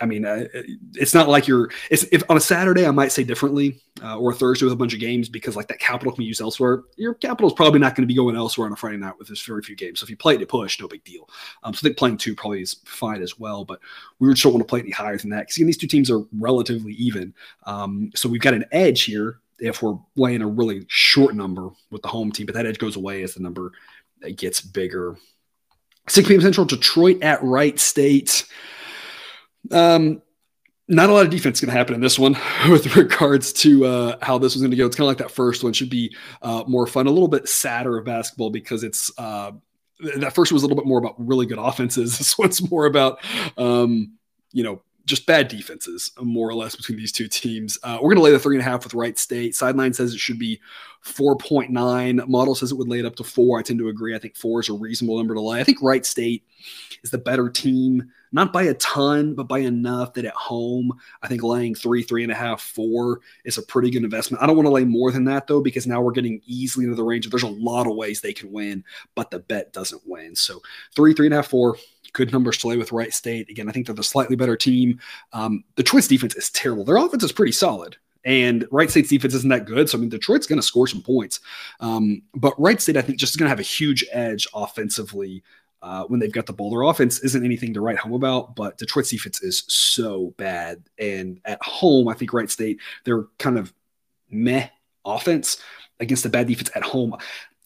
I 0.00 0.06
mean, 0.06 0.24
uh, 0.24 0.46
it's 0.94 1.14
not 1.14 1.28
like 1.28 1.46
you're. 1.46 1.70
It's 1.90 2.04
if 2.10 2.22
on 2.30 2.36
a 2.36 2.40
Saturday 2.40 2.86
I 2.86 2.90
might 2.90 3.12
say 3.12 3.22
differently, 3.22 3.80
uh, 4.02 4.18
or 4.18 4.30
a 4.30 4.34
Thursday 4.34 4.64
with 4.64 4.72
a 4.72 4.76
bunch 4.76 4.94
of 4.94 5.00
games 5.00 5.28
because 5.28 5.56
like 5.56 5.68
that 5.68 5.78
capital 5.78 6.12
can 6.12 6.22
be 6.22 6.26
used 6.26 6.40
elsewhere. 6.40 6.82
Your 6.96 7.14
capital 7.14 7.48
is 7.48 7.54
probably 7.54 7.80
not 7.80 7.94
going 7.94 8.02
to 8.02 8.12
be 8.12 8.14
going 8.14 8.36
elsewhere 8.36 8.66
on 8.66 8.72
a 8.72 8.76
Friday 8.76 8.96
night 8.96 9.18
with 9.18 9.28
this 9.28 9.42
very 9.42 9.62
few 9.62 9.76
games. 9.76 10.00
So 10.00 10.04
if 10.04 10.10
you 10.10 10.16
play 10.16 10.36
it 10.36 10.38
to 10.38 10.46
push, 10.46 10.80
no 10.80 10.88
big 10.88 11.04
deal. 11.04 11.28
Um, 11.62 11.74
so 11.74 11.80
I 11.80 11.82
think 11.82 11.98
playing 11.98 12.16
two 12.16 12.34
probably 12.34 12.62
is 12.62 12.76
fine 12.84 13.22
as 13.22 13.38
well. 13.38 13.64
But 13.64 13.80
we 14.18 14.28
would 14.28 14.38
still 14.38 14.52
want 14.52 14.62
to 14.62 14.68
play 14.68 14.80
any 14.80 14.90
higher 14.90 15.18
than 15.18 15.30
that 15.30 15.48
because 15.48 15.56
these 15.56 15.76
two 15.76 15.86
teams 15.86 16.10
are 16.10 16.24
relatively 16.38 16.92
even. 16.94 17.34
Um, 17.64 18.10
so 18.14 18.28
we've 18.28 18.40
got 18.40 18.54
an 18.54 18.64
edge 18.72 19.02
here 19.02 19.40
if 19.58 19.82
we're 19.82 19.98
laying 20.16 20.42
a 20.42 20.46
really 20.46 20.84
short 20.88 21.34
number 21.34 21.68
with 21.90 22.02
the 22.02 22.08
home 22.08 22.32
team, 22.32 22.46
but 22.46 22.54
that 22.54 22.66
edge 22.66 22.78
goes 22.78 22.96
away 22.96 23.22
as 23.22 23.34
the 23.34 23.42
number 23.42 23.72
gets 24.36 24.60
bigger. 24.60 25.16
6 26.08 26.28
p.m. 26.28 26.40
Central, 26.40 26.66
Detroit 26.66 27.22
at 27.22 27.42
Wright 27.42 27.78
State. 27.78 28.46
Um, 29.70 30.22
not 30.88 31.08
a 31.08 31.12
lot 31.12 31.24
of 31.24 31.30
defense 31.30 31.60
going 31.60 31.70
to 31.70 31.76
happen 31.76 31.94
in 31.94 32.00
this 32.00 32.18
one 32.18 32.36
with 32.68 32.96
regards 32.96 33.52
to 33.52 33.86
uh, 33.86 34.16
how 34.22 34.38
this 34.38 34.54
was 34.54 34.62
going 34.62 34.72
to 34.72 34.76
go. 34.76 34.86
It's 34.86 34.96
kind 34.96 35.04
of 35.04 35.08
like 35.08 35.18
that 35.18 35.30
first 35.30 35.62
one 35.62 35.72
should 35.72 35.90
be 35.90 36.14
uh, 36.42 36.64
more 36.66 36.86
fun, 36.86 37.06
a 37.06 37.10
little 37.10 37.28
bit 37.28 37.48
sadder 37.48 37.96
of 37.96 38.04
basketball 38.04 38.50
because 38.50 38.82
it's 38.82 39.10
uh, 39.16 39.52
that 40.16 40.34
first 40.34 40.50
one 40.50 40.56
was 40.56 40.62
a 40.62 40.66
little 40.66 40.82
bit 40.82 40.88
more 40.88 40.98
about 40.98 41.14
really 41.18 41.46
good 41.46 41.58
offenses. 41.58 42.18
This 42.18 42.36
one's 42.36 42.70
more 42.70 42.86
about 42.86 43.20
um, 43.56 44.14
you 44.52 44.64
know 44.64 44.82
just 45.10 45.26
bad 45.26 45.48
defenses, 45.48 46.10
more 46.20 46.48
or 46.48 46.54
less, 46.54 46.74
between 46.74 46.96
these 46.96 47.12
two 47.12 47.28
teams. 47.28 47.78
Uh, 47.82 47.98
we're 48.00 48.08
going 48.08 48.16
to 48.16 48.22
lay 48.22 48.30
the 48.30 48.38
three 48.38 48.56
and 48.56 48.62
a 48.62 48.68
half 48.68 48.84
with 48.84 48.94
Wright 48.94 49.18
State. 49.18 49.54
Sideline 49.54 49.92
says 49.92 50.14
it 50.14 50.20
should 50.20 50.38
be 50.38 50.60
4.9. 51.04 52.28
Model 52.28 52.54
says 52.54 52.72
it 52.72 52.78
would 52.78 52.88
lay 52.88 52.98
it 52.98 53.06
up 53.06 53.16
to 53.16 53.24
four. 53.24 53.58
I 53.58 53.62
tend 53.62 53.78
to 53.78 53.88
agree. 53.88 54.14
I 54.14 54.18
think 54.18 54.36
four 54.36 54.60
is 54.60 54.68
a 54.68 54.74
reasonable 54.74 55.16
number 55.16 55.34
to 55.34 55.40
lay. 55.40 55.60
I 55.60 55.64
think 55.64 55.82
Wright 55.82 56.04
State 56.04 56.44
is 57.02 57.10
the 57.10 57.18
better 57.18 57.48
team, 57.48 58.10
not 58.32 58.52
by 58.52 58.64
a 58.64 58.74
ton, 58.74 59.34
but 59.34 59.48
by 59.48 59.60
enough 59.60 60.12
that 60.14 60.26
at 60.26 60.34
home, 60.34 60.92
I 61.22 61.28
think 61.28 61.42
laying 61.42 61.74
three, 61.74 62.02
three 62.02 62.22
and 62.22 62.30
a 62.30 62.34
half, 62.34 62.60
four 62.60 63.20
is 63.44 63.56
a 63.56 63.62
pretty 63.62 63.90
good 63.90 64.04
investment. 64.04 64.42
I 64.42 64.46
don't 64.46 64.56
want 64.56 64.66
to 64.66 64.72
lay 64.72 64.84
more 64.84 65.10
than 65.10 65.24
that, 65.24 65.46
though, 65.46 65.62
because 65.62 65.86
now 65.86 66.02
we're 66.02 66.12
getting 66.12 66.42
easily 66.46 66.84
into 66.84 66.96
the 66.96 67.02
range. 67.02 67.28
There's 67.28 67.42
a 67.42 67.48
lot 67.48 67.86
of 67.86 67.96
ways 67.96 68.20
they 68.20 68.34
can 68.34 68.52
win, 68.52 68.84
but 69.14 69.30
the 69.30 69.38
bet 69.38 69.72
doesn't 69.72 70.02
win. 70.06 70.36
So 70.36 70.60
three, 70.94 71.14
three 71.14 71.26
and 71.26 71.34
a 71.34 71.38
half, 71.38 71.48
four 71.48 71.76
good 72.12 72.32
numbers 72.32 72.58
to 72.58 72.68
lay 72.68 72.76
with 72.76 72.92
Wright 72.92 73.12
State. 73.12 73.48
Again, 73.48 73.68
I 73.68 73.72
think 73.72 73.86
they're 73.86 73.94
the 73.94 74.02
slightly 74.02 74.36
better 74.36 74.56
team. 74.56 75.00
Um, 75.32 75.64
Detroit's 75.76 76.08
defense 76.08 76.34
is 76.36 76.50
terrible. 76.50 76.84
Their 76.84 76.96
offense 76.96 77.24
is 77.24 77.32
pretty 77.32 77.52
solid. 77.52 77.96
And 78.24 78.66
Wright 78.70 78.90
State's 78.90 79.08
defense 79.08 79.34
isn't 79.34 79.48
that 79.50 79.66
good. 79.66 79.88
So, 79.88 79.96
I 79.96 80.00
mean, 80.00 80.10
Detroit's 80.10 80.46
going 80.46 80.60
to 80.60 80.66
score 80.66 80.86
some 80.86 81.02
points. 81.02 81.40
Um, 81.80 82.22
but 82.34 82.58
Wright 82.60 82.80
State, 82.80 82.96
I 82.96 83.02
think, 83.02 83.18
just 83.18 83.32
is 83.32 83.36
going 83.36 83.46
to 83.46 83.50
have 83.50 83.60
a 83.60 83.62
huge 83.62 84.04
edge 84.12 84.46
offensively 84.54 85.42
uh, 85.82 86.04
when 86.04 86.20
they've 86.20 86.32
got 86.32 86.46
the 86.46 86.52
ball. 86.52 86.70
Their 86.70 86.82
offense 86.82 87.20
isn't 87.20 87.44
anything 87.44 87.72
to 87.74 87.80
write 87.80 87.98
home 87.98 88.12
about, 88.12 88.54
but 88.54 88.76
Detroit's 88.76 89.10
defense 89.10 89.42
is 89.42 89.64
so 89.68 90.34
bad. 90.36 90.82
And 90.98 91.40
at 91.44 91.62
home, 91.62 92.08
I 92.08 92.14
think 92.14 92.32
Wright 92.32 92.50
State, 92.50 92.80
they're 93.04 93.24
kind 93.38 93.58
of 93.58 93.72
meh 94.28 94.68
offense 95.04 95.62
against 95.98 96.22
the 96.22 96.28
bad 96.28 96.46
defense 96.46 96.70
at 96.74 96.82
home 96.82 97.16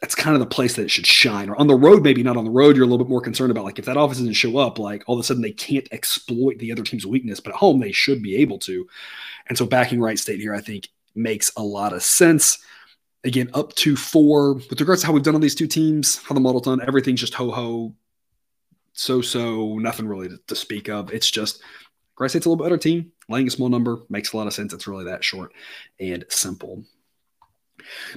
that's 0.04 0.14
kind 0.14 0.34
of 0.34 0.40
the 0.40 0.46
place 0.46 0.74
that 0.74 0.82
it 0.82 0.90
should 0.90 1.06
shine. 1.06 1.48
Or 1.48 1.56
on 1.56 1.66
the 1.66 1.74
road, 1.74 2.02
maybe 2.02 2.22
not 2.22 2.36
on 2.36 2.44
the 2.44 2.50
road, 2.50 2.76
you're 2.76 2.84
a 2.84 2.86
little 2.86 3.02
bit 3.02 3.08
more 3.08 3.22
concerned 3.22 3.50
about 3.50 3.64
like 3.64 3.78
if 3.78 3.86
that 3.86 3.98
offense 3.98 4.18
doesn't 4.18 4.34
show 4.34 4.58
up, 4.58 4.78
like 4.78 5.02
all 5.06 5.14
of 5.14 5.20
a 5.20 5.22
sudden 5.22 5.42
they 5.42 5.50
can't 5.50 5.88
exploit 5.92 6.58
the 6.58 6.70
other 6.70 6.82
team's 6.82 7.06
weakness, 7.06 7.40
but 7.40 7.54
at 7.54 7.58
home 7.58 7.80
they 7.80 7.90
should 7.90 8.22
be 8.22 8.36
able 8.36 8.58
to. 8.58 8.86
And 9.48 9.56
so 9.56 9.64
backing 9.64 10.02
Wright 10.02 10.18
State 10.18 10.40
here, 10.40 10.54
I 10.54 10.60
think 10.60 10.90
makes 11.14 11.50
a 11.56 11.62
lot 11.62 11.94
of 11.94 12.02
sense. 12.02 12.58
Again, 13.24 13.48
up 13.54 13.74
to 13.76 13.96
four 13.96 14.56
with 14.56 14.78
regards 14.78 15.00
to 15.00 15.06
how 15.06 15.14
we've 15.14 15.22
done 15.22 15.36
on 15.36 15.40
these 15.40 15.54
two 15.54 15.66
teams, 15.66 16.18
how 16.18 16.34
the 16.34 16.40
model 16.40 16.60
done, 16.60 16.82
everything's 16.86 17.20
just 17.20 17.32
ho 17.32 17.50
ho, 17.50 17.94
so 18.92 19.22
so, 19.22 19.78
nothing 19.78 20.06
really 20.06 20.28
to, 20.28 20.38
to 20.48 20.54
speak 20.54 20.90
of. 20.90 21.14
It's 21.14 21.30
just 21.30 21.62
Wright 22.18 22.28
State's 22.28 22.44
a 22.44 22.50
little 22.50 22.62
better 22.62 22.76
team. 22.76 23.10
Laying 23.30 23.46
a 23.46 23.50
small 23.50 23.70
number 23.70 24.02
makes 24.10 24.34
a 24.34 24.36
lot 24.36 24.48
of 24.48 24.52
sense. 24.52 24.74
It's 24.74 24.86
really 24.86 25.06
that 25.06 25.24
short 25.24 25.54
and 25.98 26.26
simple. 26.28 26.84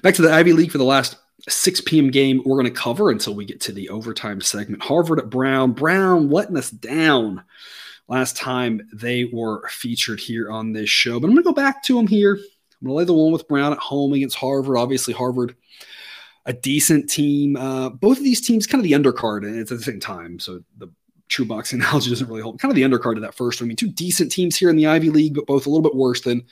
Back 0.01 0.15
to 0.15 0.21
the 0.21 0.33
Ivy 0.33 0.51
League 0.51 0.71
for 0.73 0.79
the 0.79 0.83
last 0.83 1.15
6 1.47 1.81
p.m. 1.81 2.09
game 2.09 2.41
we're 2.45 2.61
going 2.61 2.73
to 2.73 2.79
cover 2.79 3.09
until 3.09 3.35
we 3.35 3.45
get 3.45 3.61
to 3.61 3.71
the 3.71 3.89
overtime 3.89 4.41
segment. 4.41 4.83
Harvard 4.83 5.19
at 5.19 5.29
Brown. 5.29 5.71
Brown 5.71 6.29
letting 6.29 6.57
us 6.57 6.71
down 6.71 7.43
last 8.07 8.37
time 8.37 8.81
they 8.93 9.25
were 9.25 9.67
featured 9.69 10.19
here 10.19 10.49
on 10.49 10.73
this 10.73 10.89
show. 10.89 11.19
But 11.19 11.27
I'm 11.27 11.33
going 11.33 11.43
to 11.43 11.49
go 11.49 11.53
back 11.53 11.83
to 11.83 11.95
them 11.95 12.07
here. 12.07 12.33
I'm 12.33 12.87
going 12.87 12.93
to 12.93 12.93
lay 12.93 13.05
the 13.05 13.13
one 13.13 13.31
with 13.31 13.47
Brown 13.47 13.73
at 13.73 13.79
home 13.79 14.13
against 14.13 14.37
Harvard. 14.37 14.77
Obviously, 14.77 15.13
Harvard 15.13 15.55
a 16.47 16.53
decent 16.53 17.09
team. 17.09 17.57
Uh, 17.57 17.89
both 17.89 18.17
of 18.17 18.23
these 18.23 18.41
teams, 18.41 18.65
kind 18.65 18.79
of 18.79 18.89
the 18.89 18.93
undercard, 18.93 19.45
and 19.45 19.59
it's 19.59 19.71
at 19.71 19.77
the 19.77 19.83
same 19.83 19.99
time. 19.99 20.39
So 20.39 20.61
the 20.77 20.89
true 21.27 21.45
boxing 21.45 21.79
analogy 21.81 22.09
doesn't 22.09 22.27
really 22.27 22.41
hold. 22.41 22.59
Kind 22.59 22.71
of 22.71 22.75
the 22.75 22.83
undercard 22.83 23.17
of 23.17 23.21
that 23.21 23.35
first. 23.35 23.61
I 23.61 23.65
mean, 23.65 23.75
two 23.75 23.91
decent 23.91 24.31
teams 24.31 24.55
here 24.55 24.69
in 24.69 24.77
the 24.77 24.87
Ivy 24.87 25.09
League, 25.09 25.35
but 25.35 25.45
both 25.45 25.67
a 25.67 25.69
little 25.69 25.83
bit 25.83 25.95
worse 25.95 26.21
than 26.21 26.45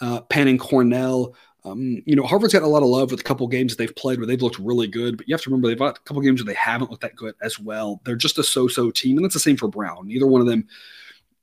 uh, 0.00 0.20
Penn 0.22 0.48
and 0.48 0.60
Cornell. 0.60 1.34
Um, 1.64 2.02
you 2.06 2.16
know, 2.16 2.22
Harvard's 2.22 2.54
got 2.54 2.62
a 2.62 2.66
lot 2.66 2.82
of 2.82 2.88
love 2.88 3.10
with 3.10 3.20
a 3.20 3.24
couple 3.24 3.46
games 3.48 3.72
that 3.72 3.78
they've 3.78 3.96
played 3.96 4.18
where 4.18 4.26
they've 4.26 4.40
looked 4.40 4.58
really 4.58 4.86
good, 4.86 5.16
but 5.16 5.28
you 5.28 5.34
have 5.34 5.42
to 5.42 5.50
remember 5.50 5.68
they've 5.68 5.78
got 5.78 5.98
a 5.98 6.02
couple 6.02 6.22
games 6.22 6.40
where 6.40 6.52
they 6.52 6.58
haven't 6.58 6.90
looked 6.90 7.02
that 7.02 7.16
good 7.16 7.34
as 7.42 7.58
well. 7.58 8.00
They're 8.04 8.16
just 8.16 8.38
a 8.38 8.44
so-so 8.44 8.90
team, 8.90 9.16
and 9.16 9.24
that's 9.24 9.34
the 9.34 9.40
same 9.40 9.56
for 9.56 9.68
Brown. 9.68 10.08
Neither 10.08 10.26
one 10.26 10.40
of 10.40 10.46
them 10.46 10.66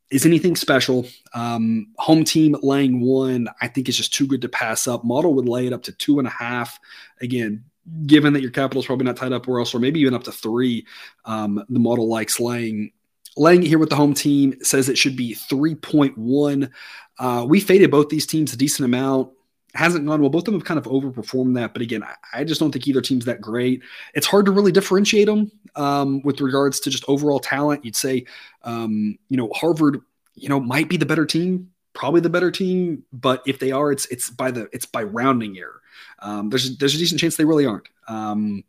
is 0.10 0.26
anything 0.26 0.56
special. 0.56 1.06
Um, 1.34 1.88
home 1.98 2.24
team 2.24 2.56
laying 2.64 3.02
one, 3.02 3.48
I 3.62 3.68
think 3.68 3.90
is 3.90 3.98
just 3.98 4.14
too 4.14 4.26
good 4.26 4.42
to 4.42 4.50
pass 4.50 4.88
up. 4.88 5.04
Model 5.04 5.34
would 5.36 5.48
lay 5.48 5.68
it 5.68 5.74
up 5.74 5.84
to 5.84 5.92
two 5.92 6.20
and 6.20 6.28
a 6.28 6.32
half. 6.32 6.80
Again, 7.22 7.64
given 8.06 8.34
that 8.34 8.42
your 8.42 8.52
capital 8.52 8.82
is 8.82 8.86
probably 8.86 9.06
not 9.06 9.18
tied 9.18 9.34
up 9.34 9.48
where 9.48 9.60
else, 9.60 9.74
or 9.74 9.80
maybe 9.80 10.00
even 10.00 10.14
up 10.14 10.24
to 10.24 10.32
three. 10.32 10.86
Um, 11.26 11.64
the 11.70 11.80
model 11.80 12.08
likes 12.08 12.40
laying 12.40 12.92
laying 13.38 13.64
it 13.64 13.68
here 13.68 13.80
with 13.80 13.90
the 13.90 13.96
home 13.96 14.14
team 14.14 14.56
says 14.64 14.90
it 14.90 14.98
should 14.98 15.16
be 15.16 15.36
3.1. 15.36 16.70
Uh, 17.20 17.46
we 17.48 17.60
faded 17.60 17.92
both 17.92 18.10
these 18.10 18.26
teams 18.26 18.52
a 18.52 18.58
decent 18.58 18.86
amount. 18.86 19.30
Hasn't 19.78 20.08
gone 20.08 20.22
well. 20.22 20.32
Both 20.32 20.42
of 20.42 20.46
them 20.46 20.56
have 20.56 20.66
kind 20.66 20.80
of 20.80 20.86
overperformed 20.86 21.54
that. 21.56 21.74
But 21.74 21.84
again, 21.84 22.04
I, 22.04 22.16
I 22.34 22.44
just 22.44 22.60
don't 22.60 22.72
think 22.72 22.88
either 22.88 23.00
team's 23.00 23.26
that 23.26 23.42
great. 23.42 23.84
It's 24.16 24.26
hard 24.26 24.46
to 24.48 24.52
really 24.52 24.72
differentiate 24.72 25.28
them 25.28 25.52
um, 25.76 26.22
with 26.24 26.42
regards 26.42 26.80
to 26.80 26.90
just 26.90 27.06
overall 27.08 27.40
talent. 27.40 27.86
You'd 27.86 27.96
say, 27.96 28.26
um, 28.64 29.20
you 29.30 29.38
know, 29.38 29.52
Harvard, 29.54 30.02
you 30.34 30.50
know, 30.50 30.60
might 30.60 30.90
be 30.90 30.98
the 30.98 31.06
better 31.06 31.28
team, 31.28 31.70
probably 31.94 32.22
the 32.22 32.30
better 32.30 32.50
team. 32.50 33.04
But 33.14 33.44
if 33.46 33.60
they 33.60 33.72
are, 33.72 33.92
it's 33.92 34.08
it's 34.08 34.32
by 34.32 34.50
the 34.50 34.68
it's 34.74 34.88
by 34.88 35.04
rounding 35.04 35.58
error. 35.60 35.82
Um, 36.20 36.50
there's 36.50 36.78
there's 36.78 36.96
a 36.96 36.98
decent 36.98 37.22
chance 37.22 37.38
they 37.38 37.46
really 37.46 37.68
aren't. 37.68 37.88
Um, 38.08 38.64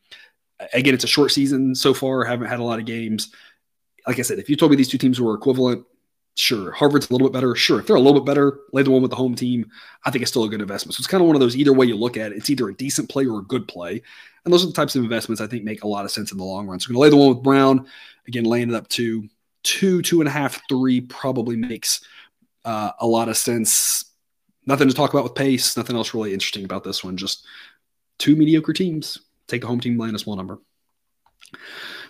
again, 0.74 0.92
it's 0.92 1.04
a 1.04 1.08
short 1.08 1.32
season 1.32 1.74
so 1.74 1.94
far. 1.94 2.24
Haven't 2.24 2.48
had 2.48 2.60
a 2.60 2.64
lot 2.64 2.80
of 2.80 2.84
games. 2.84 3.32
Like 4.06 4.18
I 4.18 4.22
said, 4.22 4.38
if 4.38 4.50
you 4.50 4.56
told 4.56 4.70
me 4.70 4.76
these 4.76 4.88
two 4.88 4.98
teams 4.98 5.20
were 5.20 5.34
equivalent, 5.34 5.84
sure. 6.38 6.72
Harvard's 6.72 7.10
a 7.10 7.12
little 7.12 7.28
bit 7.28 7.32
better. 7.32 7.54
Sure, 7.54 7.80
if 7.80 7.86
they're 7.86 7.96
a 7.96 8.00
little 8.00 8.20
bit 8.20 8.26
better, 8.26 8.60
lay 8.72 8.82
the 8.82 8.90
one 8.90 9.02
with 9.02 9.10
the 9.10 9.16
home 9.16 9.34
team. 9.34 9.70
I 10.04 10.10
think 10.10 10.22
it's 10.22 10.30
still 10.30 10.44
a 10.44 10.48
good 10.48 10.60
investment. 10.60 10.94
So 10.94 11.00
it's 11.00 11.06
kind 11.06 11.20
of 11.20 11.26
one 11.26 11.36
of 11.36 11.40
those 11.40 11.56
either 11.56 11.72
way 11.72 11.86
you 11.86 11.96
look 11.96 12.16
at 12.16 12.32
it. 12.32 12.36
It's 12.36 12.50
either 12.50 12.68
a 12.68 12.74
decent 12.74 13.08
play 13.08 13.26
or 13.26 13.40
a 13.40 13.44
good 13.44 13.66
play. 13.68 14.02
And 14.44 14.52
those 14.52 14.64
are 14.64 14.68
the 14.68 14.72
types 14.72 14.96
of 14.96 15.02
investments 15.02 15.40
I 15.40 15.46
think 15.46 15.64
make 15.64 15.82
a 15.82 15.88
lot 15.88 16.04
of 16.04 16.10
sense 16.10 16.32
in 16.32 16.38
the 16.38 16.44
long 16.44 16.66
run. 16.66 16.80
So 16.80 16.88
I'm 16.88 16.94
going 16.94 17.00
to 17.00 17.02
lay 17.02 17.10
the 17.10 17.16
one 17.16 17.34
with 17.34 17.44
Brown. 17.44 17.86
Again, 18.26 18.44
laying 18.44 18.70
it 18.70 18.74
up 18.74 18.88
to 18.88 19.28
two, 19.62 20.00
two 20.02 20.20
and 20.20 20.28
a 20.28 20.32
half, 20.32 20.60
three 20.68 21.00
probably 21.00 21.56
makes 21.56 22.04
uh, 22.64 22.92
a 23.00 23.06
lot 23.06 23.28
of 23.28 23.36
sense 23.36 24.04
nothing 24.66 24.88
to 24.88 24.94
talk 24.94 25.12
about 25.12 25.24
with 25.24 25.34
pace. 25.34 25.76
Nothing 25.76 25.96
else 25.96 26.14
really 26.14 26.32
interesting 26.32 26.64
about 26.64 26.84
this 26.84 27.02
one. 27.02 27.16
Just 27.16 27.46
two 28.18 28.36
mediocre 28.36 28.72
teams. 28.72 29.18
Take 29.48 29.62
the 29.62 29.66
home 29.66 29.80
team 29.80 29.98
laying 29.98 30.14
a 30.14 30.18
small 30.18 30.36
number. 30.36 30.58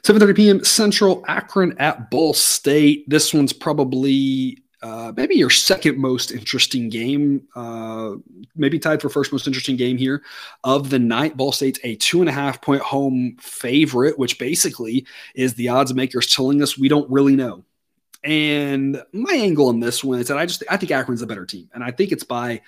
7:30 0.02 0.36
p.m. 0.36 0.64
Central 0.64 1.24
Akron 1.28 1.76
at 1.78 2.10
Ball 2.10 2.34
State. 2.34 3.08
This 3.08 3.32
one's 3.34 3.52
probably 3.52 4.62
uh, 4.82 5.12
maybe 5.16 5.34
your 5.34 5.50
second 5.50 5.98
most 5.98 6.30
interesting 6.30 6.88
game, 6.88 7.42
uh, 7.56 8.14
maybe 8.54 8.78
tied 8.78 9.02
for 9.02 9.08
first 9.08 9.32
most 9.32 9.46
interesting 9.46 9.76
game 9.76 9.96
here 9.96 10.22
of 10.62 10.90
the 10.90 10.98
night. 10.98 11.36
Ball 11.36 11.52
State's 11.52 11.80
a 11.82 11.96
two 11.96 12.20
and 12.20 12.28
a 12.28 12.32
half 12.32 12.62
point 12.62 12.82
home 12.82 13.36
favorite, 13.40 14.18
which 14.18 14.38
basically 14.38 15.04
is 15.34 15.54
the 15.54 15.68
odds 15.68 15.92
makers 15.94 16.28
telling 16.28 16.62
us 16.62 16.78
we 16.78 16.88
don't 16.88 17.10
really 17.10 17.34
know. 17.34 17.64
And 18.24 19.02
my 19.12 19.32
angle 19.32 19.68
on 19.68 19.80
this 19.80 20.02
one 20.02 20.20
is 20.20 20.28
that 20.28 20.38
I 20.38 20.46
just 20.46 20.62
I 20.70 20.76
think 20.76 20.92
Akron's 20.92 21.22
a 21.22 21.26
better 21.26 21.46
team, 21.46 21.68
and 21.72 21.82
I 21.82 21.90
think 21.90 22.12
it's 22.12 22.24
by 22.24 22.60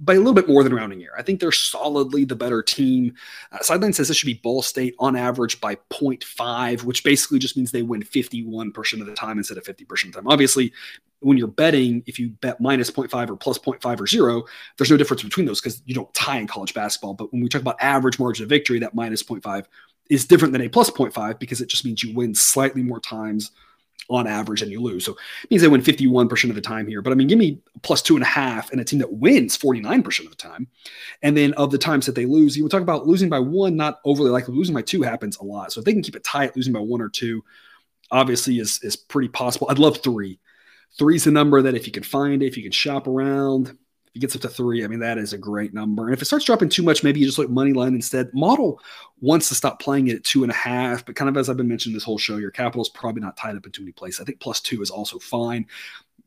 by 0.00 0.14
a 0.14 0.18
little 0.18 0.34
bit 0.34 0.48
more 0.48 0.62
than 0.62 0.74
rounding 0.74 1.02
error. 1.02 1.18
I 1.18 1.22
think 1.22 1.40
they're 1.40 1.52
solidly 1.52 2.24
the 2.24 2.36
better 2.36 2.62
team. 2.62 3.14
Uh, 3.52 3.58
Sideline 3.60 3.92
says 3.92 4.08
this 4.08 4.16
should 4.16 4.26
be 4.26 4.34
Ball 4.34 4.62
State 4.62 4.94
on 4.98 5.16
average 5.16 5.60
by 5.60 5.76
0.5, 5.90 6.84
which 6.84 7.04
basically 7.04 7.38
just 7.38 7.56
means 7.56 7.70
they 7.70 7.82
win 7.82 8.02
51% 8.02 9.00
of 9.00 9.06
the 9.06 9.14
time 9.14 9.38
instead 9.38 9.58
of 9.58 9.64
50% 9.64 9.90
of 9.90 10.12
the 10.12 10.20
time. 10.20 10.28
Obviously, 10.28 10.72
when 11.20 11.36
you're 11.36 11.48
betting, 11.48 12.02
if 12.06 12.18
you 12.18 12.30
bet 12.30 12.60
minus 12.60 12.90
0.5 12.90 13.30
or 13.30 13.36
plus 13.36 13.58
0.5 13.58 14.00
or 14.00 14.06
zero, 14.06 14.44
there's 14.76 14.90
no 14.90 14.96
difference 14.96 15.22
between 15.22 15.46
those 15.46 15.60
because 15.60 15.82
you 15.86 15.94
don't 15.94 16.12
tie 16.14 16.38
in 16.38 16.46
college 16.46 16.74
basketball. 16.74 17.14
But 17.14 17.32
when 17.32 17.42
we 17.42 17.48
talk 17.48 17.62
about 17.62 17.76
average 17.80 18.18
margin 18.18 18.44
of 18.44 18.48
victory, 18.48 18.78
that 18.80 18.94
minus 18.94 19.22
0.5 19.22 19.66
is 20.08 20.24
different 20.24 20.52
than 20.52 20.62
a 20.62 20.68
plus 20.68 20.90
0.5 20.90 21.38
because 21.38 21.60
it 21.60 21.68
just 21.68 21.84
means 21.84 22.02
you 22.02 22.14
win 22.14 22.34
slightly 22.34 22.82
more 22.82 23.00
times– 23.00 23.50
on 24.08 24.26
average 24.26 24.62
and 24.62 24.70
you 24.70 24.80
lose. 24.80 25.04
So 25.04 25.12
it 25.12 25.50
means 25.50 25.62
they 25.62 25.68
win 25.68 25.82
51% 25.82 26.48
of 26.48 26.54
the 26.54 26.60
time 26.60 26.86
here. 26.86 27.02
But 27.02 27.12
I 27.12 27.16
mean, 27.16 27.26
give 27.26 27.38
me 27.38 27.60
plus 27.82 28.02
two 28.02 28.14
and 28.14 28.22
a 28.22 28.26
half 28.26 28.70
and 28.70 28.80
a 28.80 28.84
team 28.84 29.00
that 29.00 29.12
wins 29.12 29.58
49% 29.58 30.20
of 30.20 30.30
the 30.30 30.36
time. 30.36 30.68
And 31.22 31.36
then 31.36 31.52
of 31.54 31.70
the 31.70 31.78
times 31.78 32.06
that 32.06 32.14
they 32.14 32.26
lose, 32.26 32.56
you 32.56 32.62
would 32.62 32.70
talk 32.70 32.82
about 32.82 33.06
losing 33.06 33.28
by 33.28 33.38
one, 33.38 33.76
not 33.76 34.00
overly 34.04 34.30
likely. 34.30 34.54
Losing 34.54 34.74
by 34.74 34.82
two 34.82 35.02
happens 35.02 35.36
a 35.38 35.44
lot. 35.44 35.72
So 35.72 35.80
if 35.80 35.84
they 35.84 35.92
can 35.92 36.02
keep 36.02 36.16
it 36.16 36.24
tight, 36.24 36.56
losing 36.56 36.72
by 36.72 36.80
one 36.80 37.00
or 37.00 37.08
two, 37.08 37.42
obviously 38.10 38.58
is, 38.58 38.80
is 38.82 38.96
pretty 38.96 39.28
possible. 39.28 39.66
I'd 39.70 39.78
love 39.78 39.98
three. 39.98 40.38
Three's 40.98 41.24
the 41.24 41.30
number 41.30 41.60
that 41.62 41.74
if 41.74 41.86
you 41.86 41.92
can 41.92 42.02
find 42.02 42.42
it, 42.42 42.46
if 42.46 42.56
you 42.56 42.62
can 42.62 42.72
shop 42.72 43.06
around, 43.06 43.76
it 44.16 44.20
gets 44.20 44.34
up 44.34 44.40
to 44.40 44.48
three, 44.48 44.82
I 44.82 44.88
mean, 44.88 45.00
that 45.00 45.18
is 45.18 45.34
a 45.34 45.38
great 45.38 45.74
number. 45.74 46.04
And 46.04 46.14
if 46.14 46.22
it 46.22 46.24
starts 46.24 46.46
dropping 46.46 46.70
too 46.70 46.82
much, 46.82 47.04
maybe 47.04 47.20
you 47.20 47.26
just 47.26 47.38
look 47.38 47.50
money 47.50 47.74
line 47.74 47.94
instead. 47.94 48.32
Model 48.32 48.80
wants 49.20 49.48
to 49.48 49.54
stop 49.54 49.78
playing 49.78 50.08
it 50.08 50.16
at 50.16 50.24
two 50.24 50.42
and 50.42 50.50
a 50.50 50.54
half, 50.54 51.04
but 51.04 51.14
kind 51.14 51.28
of 51.28 51.36
as 51.36 51.50
I've 51.50 51.58
been 51.58 51.68
mentioning 51.68 51.94
this 51.94 52.04
whole 52.04 52.16
show, 52.16 52.38
your 52.38 52.50
capital 52.50 52.80
is 52.80 52.88
probably 52.88 53.20
not 53.20 53.36
tied 53.36 53.56
up 53.56 53.66
in 53.66 53.72
too 53.72 53.82
many 53.82 53.92
places. 53.92 54.20
I 54.20 54.24
think 54.24 54.40
plus 54.40 54.62
two 54.62 54.80
is 54.80 54.90
also 54.90 55.18
fine. 55.18 55.66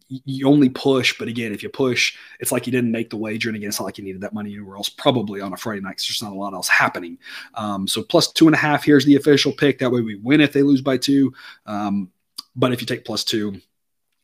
You 0.08 0.48
only 0.48 0.70
push, 0.70 1.18
but 1.18 1.28
again, 1.28 1.52
if 1.52 1.64
you 1.64 1.70
push, 1.70 2.16
it's 2.40 2.52
like 2.52 2.68
you 2.68 2.72
didn't 2.72 2.92
make 2.92 3.10
the 3.10 3.18
wager. 3.18 3.50
And 3.50 3.56
again, 3.56 3.70
it's 3.70 3.80
not 3.80 3.86
like 3.86 3.98
you 3.98 4.04
needed 4.04 4.22
that 4.22 4.34
money 4.34 4.54
anywhere 4.54 4.78
else, 4.78 4.90
probably 4.90 5.42
on 5.42 5.54
a 5.54 5.58
Friday 5.58 5.82
night 5.82 5.98
because 5.98 6.08
there's 6.08 6.24
not 6.24 6.32
a 6.32 6.40
lot 6.40 6.54
else 6.54 6.68
happening. 6.68 7.18
Um, 7.56 7.88
so 7.88 8.04
plus 8.04 8.32
two 8.32 8.48
and 8.48 8.56
a 8.56 8.60
half, 8.60 8.84
here's 8.84 9.06
the 9.06 9.16
official 9.16 9.52
pick. 9.52 9.80
That 9.80 9.92
way 9.92 10.02
we 10.02 10.16
win 10.16 10.42
if 10.42 10.54
they 10.54 10.62
lose 10.62 10.82
by 10.82 10.98
two. 10.98 11.34
Um, 11.66 12.12
but 12.56 12.72
if 12.72 12.82
you 12.82 12.88
take 12.88 13.06
plus 13.06 13.24
two, 13.24 13.60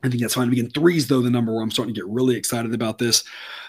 I 0.06 0.10
think 0.10 0.22
that's 0.22 0.36
fine. 0.36 0.52
Again, 0.52 0.70
three's 0.70 1.08
though 1.08 1.22
the 1.22 1.32
number 1.32 1.54
where 1.54 1.63
I'm 1.63 1.72
starting 1.72 1.94
to 1.96 2.00
get 2.00 2.08
really 2.08 2.36
excited 2.36 2.74
about 2.74 3.00
this. 3.00 3.24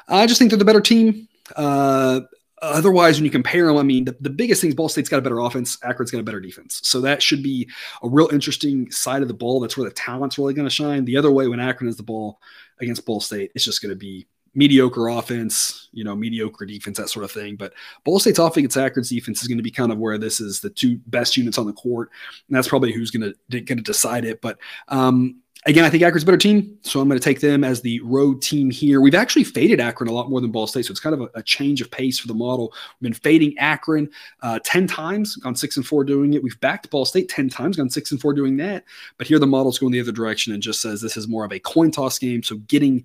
I 0.06 0.26
just 0.26 0.38
think 0.38 0.50
they're 0.50 0.58
the 0.58 0.66
better 0.66 0.82
team. 0.82 1.28
Uh, 1.56 2.20
otherwise, 2.60 3.16
when 3.16 3.24
you 3.24 3.30
compare 3.30 3.66
them, 3.66 3.78
I 3.78 3.82
mean, 3.82 4.04
the, 4.04 4.16
the 4.20 4.30
biggest 4.30 4.60
thing 4.60 4.68
is 4.68 4.74
Ball 4.74 4.90
State's 4.90 5.08
got 5.08 5.18
a 5.18 5.22
better 5.22 5.38
offense, 5.38 5.78
Akron's 5.82 6.10
got 6.10 6.18
a 6.18 6.24
better 6.24 6.40
defense. 6.40 6.80
So 6.84 7.00
that 7.00 7.22
should 7.22 7.42
be 7.42 7.68
a 8.02 8.08
real 8.08 8.28
interesting 8.32 8.90
side 8.90 9.22
of 9.22 9.28
the 9.28 9.34
ball. 9.34 9.60
That's 9.60 9.78
where 9.78 9.88
the 9.88 9.94
talent's 9.94 10.36
really 10.36 10.52
going 10.52 10.68
to 10.68 10.74
shine. 10.74 11.06
The 11.06 11.16
other 11.16 11.30
way, 11.30 11.48
when 11.48 11.60
Akron 11.60 11.88
has 11.88 11.96
the 11.96 12.02
ball 12.02 12.38
against 12.80 13.06
Ball 13.06 13.20
State, 13.20 13.50
it's 13.54 13.64
just 13.64 13.80
going 13.80 13.90
to 13.90 13.96
be 13.96 14.26
mediocre 14.54 15.08
offense, 15.08 15.88
you 15.92 16.02
know, 16.02 16.16
mediocre 16.16 16.64
defense, 16.64 16.96
that 16.96 17.10
sort 17.10 17.24
of 17.24 17.30
thing. 17.30 17.56
But 17.56 17.74
Ball 18.04 18.18
State's 18.18 18.38
offense 18.38 18.76
Akron's 18.76 19.10
defense 19.10 19.42
is 19.42 19.48
going 19.48 19.58
to 19.58 19.62
be 19.62 19.70
kind 19.70 19.92
of 19.92 19.98
where 19.98 20.18
this 20.18 20.40
is 20.40 20.60
the 20.60 20.70
two 20.70 20.98
best 21.06 21.36
units 21.36 21.58
on 21.58 21.66
the 21.66 21.72
court, 21.72 22.10
and 22.48 22.56
that's 22.56 22.68
probably 22.68 22.92
who's 22.92 23.10
going 23.10 23.34
to 23.50 23.60
going 23.60 23.78
to 23.78 23.82
decide 23.82 24.24
it. 24.24 24.40
But 24.40 24.58
um, 24.88 25.40
Again, 25.66 25.84
I 25.84 25.90
think 25.90 26.04
Akron's 26.04 26.22
a 26.22 26.26
better 26.26 26.38
team, 26.38 26.78
so 26.82 27.00
I'm 27.00 27.08
going 27.08 27.18
to 27.18 27.24
take 27.24 27.40
them 27.40 27.64
as 27.64 27.80
the 27.80 27.98
road 28.00 28.40
team 28.40 28.70
here. 28.70 29.00
We've 29.00 29.16
actually 29.16 29.42
faded 29.42 29.80
Akron 29.80 30.08
a 30.08 30.12
lot 30.12 30.30
more 30.30 30.40
than 30.40 30.52
Ball 30.52 30.68
State, 30.68 30.84
so 30.84 30.92
it's 30.92 31.00
kind 31.00 31.12
of 31.12 31.22
a, 31.22 31.28
a 31.34 31.42
change 31.42 31.80
of 31.80 31.90
pace 31.90 32.20
for 32.20 32.28
the 32.28 32.34
model. 32.34 32.72
We've 33.00 33.10
been 33.10 33.20
fading 33.20 33.58
Akron 33.58 34.08
uh, 34.42 34.60
10 34.62 34.86
times, 34.86 35.34
gone 35.34 35.56
six 35.56 35.76
and 35.76 35.84
four 35.84 36.04
doing 36.04 36.34
it. 36.34 36.42
We've 36.42 36.58
backed 36.60 36.88
Ball 36.90 37.04
State 37.04 37.28
10 37.30 37.48
times, 37.48 37.78
gone 37.78 37.90
six 37.90 38.12
and 38.12 38.20
four 38.20 38.32
doing 38.32 38.56
that. 38.58 38.84
But 39.18 39.26
here 39.26 39.40
the 39.40 39.46
model's 39.48 39.80
going 39.80 39.90
the 39.90 40.00
other 40.00 40.12
direction 40.12 40.52
and 40.52 40.62
just 40.62 40.80
says 40.80 41.00
this 41.00 41.16
is 41.16 41.26
more 41.26 41.44
of 41.44 41.52
a 41.52 41.58
coin 41.58 41.90
toss 41.90 42.16
game. 42.20 42.44
So 42.44 42.58
getting 42.68 43.04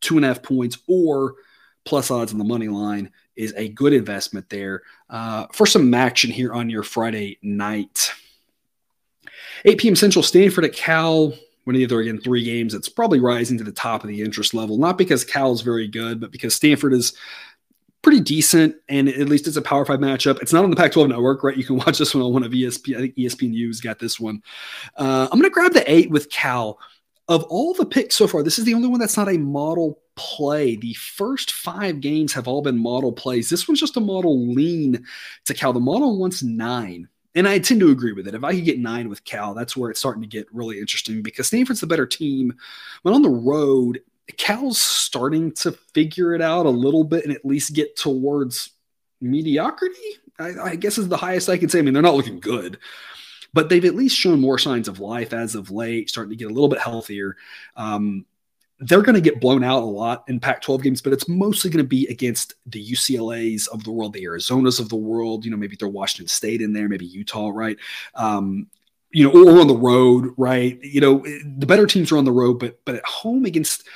two 0.00 0.16
and 0.16 0.24
a 0.24 0.28
half 0.28 0.42
points 0.42 0.78
or 0.88 1.34
plus 1.84 2.10
odds 2.10 2.32
on 2.32 2.38
the 2.38 2.44
money 2.44 2.66
line 2.66 3.12
is 3.36 3.54
a 3.56 3.68
good 3.68 3.92
investment 3.92 4.50
there. 4.50 4.82
Uh, 5.08 5.46
for 5.52 5.64
some 5.64 5.94
action 5.94 6.32
here 6.32 6.52
on 6.52 6.70
your 6.70 6.82
Friday 6.82 7.38
night. 7.40 8.10
8 9.64 9.78
p.m. 9.78 9.94
Central 9.94 10.24
Stanford 10.24 10.64
at 10.64 10.72
Cal 10.72 11.34
winning 11.70 11.86
the 11.86 11.94
other 11.94 12.02
again 12.02 12.20
three 12.20 12.42
games, 12.42 12.74
it's 12.74 12.88
probably 12.88 13.20
rising 13.20 13.56
to 13.58 13.64
the 13.64 13.72
top 13.72 14.02
of 14.02 14.08
the 14.08 14.22
interest 14.22 14.54
level. 14.54 14.76
Not 14.76 14.98
because 14.98 15.24
Cal's 15.24 15.62
very 15.62 15.86
good, 15.86 16.20
but 16.20 16.32
because 16.32 16.54
Stanford 16.54 16.92
is 16.92 17.14
pretty 18.02 18.20
decent, 18.20 18.74
and 18.88 19.08
at 19.08 19.28
least 19.28 19.46
it's 19.46 19.56
a 19.56 19.62
Power 19.62 19.84
Five 19.84 20.00
matchup. 20.00 20.40
It's 20.42 20.52
not 20.52 20.64
on 20.64 20.70
the 20.70 20.76
Pac-12 20.76 21.08
network, 21.08 21.44
right? 21.44 21.56
You 21.56 21.64
can 21.64 21.76
watch 21.84 21.98
this 21.98 22.14
one 22.14 22.24
on 22.24 22.32
one 22.32 22.42
of 22.42 22.52
ESPN. 22.52 22.96
I 22.96 23.00
think 23.00 23.16
ESPNU's 23.16 23.80
got 23.80 23.98
this 23.98 24.18
one. 24.18 24.42
Uh, 24.96 25.28
I'm 25.30 25.38
going 25.38 25.50
to 25.50 25.54
grab 25.54 25.72
the 25.72 25.90
eight 25.90 26.10
with 26.10 26.30
Cal. 26.30 26.78
Of 27.28 27.44
all 27.44 27.74
the 27.74 27.86
picks 27.86 28.16
so 28.16 28.26
far, 28.26 28.42
this 28.42 28.58
is 28.58 28.64
the 28.64 28.74
only 28.74 28.88
one 28.88 28.98
that's 28.98 29.16
not 29.16 29.28
a 29.28 29.38
model 29.38 30.00
play. 30.16 30.74
The 30.74 30.94
first 30.94 31.52
five 31.52 32.00
games 32.00 32.32
have 32.32 32.48
all 32.48 32.60
been 32.60 32.76
model 32.76 33.12
plays. 33.12 33.48
This 33.48 33.68
one's 33.68 33.78
just 33.78 33.96
a 33.96 34.00
model 34.00 34.52
lean 34.52 35.06
to 35.44 35.54
Cal. 35.54 35.72
The 35.72 35.78
model 35.78 36.18
wants 36.18 36.42
nine 36.42 37.08
and 37.34 37.46
I 37.46 37.58
tend 37.58 37.80
to 37.80 37.90
agree 37.90 38.12
with 38.12 38.26
it. 38.26 38.34
If 38.34 38.44
I 38.44 38.54
could 38.54 38.64
get 38.64 38.78
nine 38.78 39.08
with 39.08 39.24
Cal, 39.24 39.54
that's 39.54 39.76
where 39.76 39.90
it's 39.90 40.00
starting 40.00 40.22
to 40.22 40.28
get 40.28 40.52
really 40.52 40.78
interesting 40.78 41.22
because 41.22 41.46
Stanford's 41.46 41.80
the 41.80 41.86
better 41.86 42.06
team. 42.06 42.54
But 43.04 43.12
on 43.12 43.22
the 43.22 43.28
road, 43.28 44.00
Cal's 44.36 44.80
starting 44.80 45.52
to 45.52 45.72
figure 45.72 46.34
it 46.34 46.42
out 46.42 46.66
a 46.66 46.70
little 46.70 47.04
bit 47.04 47.24
and 47.24 47.34
at 47.34 47.44
least 47.44 47.74
get 47.74 47.96
towards 47.96 48.70
mediocrity. 49.20 49.94
I, 50.38 50.60
I 50.60 50.76
guess 50.76 50.98
is 50.98 51.08
the 51.08 51.16
highest 51.16 51.48
I 51.48 51.58
can 51.58 51.68
say. 51.68 51.78
I 51.78 51.82
mean, 51.82 51.94
they're 51.94 52.02
not 52.02 52.14
looking 52.14 52.40
good, 52.40 52.78
but 53.52 53.68
they've 53.68 53.84
at 53.84 53.94
least 53.94 54.16
shown 54.16 54.40
more 54.40 54.58
signs 54.58 54.88
of 54.88 55.00
life 55.00 55.32
as 55.32 55.54
of 55.54 55.70
late, 55.70 56.08
starting 56.08 56.30
to 56.30 56.36
get 56.36 56.50
a 56.50 56.54
little 56.54 56.68
bit 56.68 56.80
healthier. 56.80 57.36
Um, 57.76 58.24
they're 58.80 59.02
going 59.02 59.14
to 59.14 59.20
get 59.20 59.40
blown 59.40 59.62
out 59.62 59.82
a 59.82 59.86
lot 59.86 60.24
in 60.26 60.40
Pac 60.40 60.62
12 60.62 60.82
games, 60.82 61.02
but 61.02 61.12
it's 61.12 61.28
mostly 61.28 61.70
going 61.70 61.84
to 61.84 61.88
be 61.88 62.06
against 62.08 62.54
the 62.66 62.84
UCLAs 62.84 63.68
of 63.68 63.84
the 63.84 63.90
world, 63.90 64.14
the 64.14 64.24
Arizonas 64.24 64.80
of 64.80 64.88
the 64.88 64.96
world. 64.96 65.44
You 65.44 65.50
know, 65.50 65.56
maybe 65.56 65.76
they're 65.76 65.88
Washington 65.88 66.28
State 66.28 66.62
in 66.62 66.72
there, 66.72 66.88
maybe 66.88 67.04
Utah, 67.04 67.50
right? 67.50 67.76
Um, 68.14 68.68
you 69.12 69.24
know, 69.24 69.32
or 69.32 69.60
on 69.60 69.66
the 69.66 69.76
road, 69.76 70.32
right? 70.38 70.78
You 70.82 71.00
know, 71.00 71.18
the 71.58 71.66
better 71.66 71.86
teams 71.86 72.10
are 72.10 72.16
on 72.16 72.24
the 72.24 72.32
road, 72.32 72.58
but 72.58 72.80
but 72.84 72.94
at 72.94 73.04
home 73.04 73.44
against 73.44 73.86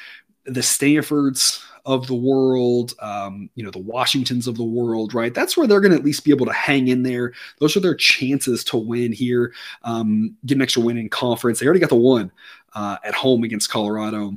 the 0.45 0.63
Stanfords 0.63 1.65
of 1.87 2.07
the 2.07 2.15
world, 2.15 2.95
um, 3.01 3.49
you 3.55 3.65
know, 3.65 3.71
the 3.71 3.79
Washingtons 3.79 4.47
of 4.47 4.57
the 4.57 4.65
world, 4.65 5.15
right? 5.15 5.33
That's 5.33 5.57
where 5.57 5.67
they're 5.67 5.81
going 5.81 5.93
to 5.93 5.99
at 5.99 6.05
least 6.05 6.25
be 6.25 6.31
able 6.31 6.47
to 6.47 6.53
hang 6.53 6.89
in 6.89 7.03
there. 7.03 7.33
Those 7.59 7.77
are 7.77 7.81
their 7.81 7.95
chances 7.95 8.65
to 8.65 8.77
win 8.77 9.13
here, 9.13 9.53
um, 9.83 10.37
get 10.45 10.57
an 10.57 10.63
extra 10.63 10.83
win 10.83 10.99
in 10.99 11.09
conference. 11.09 11.61
They 11.61 11.67
already 11.67 11.81
got 11.81 11.91
the 11.91 11.97
one 11.97 12.33
uh, 12.75 12.97
at 13.05 13.15
home 13.15 13.45
against 13.45 13.71
Colorado. 13.71 14.35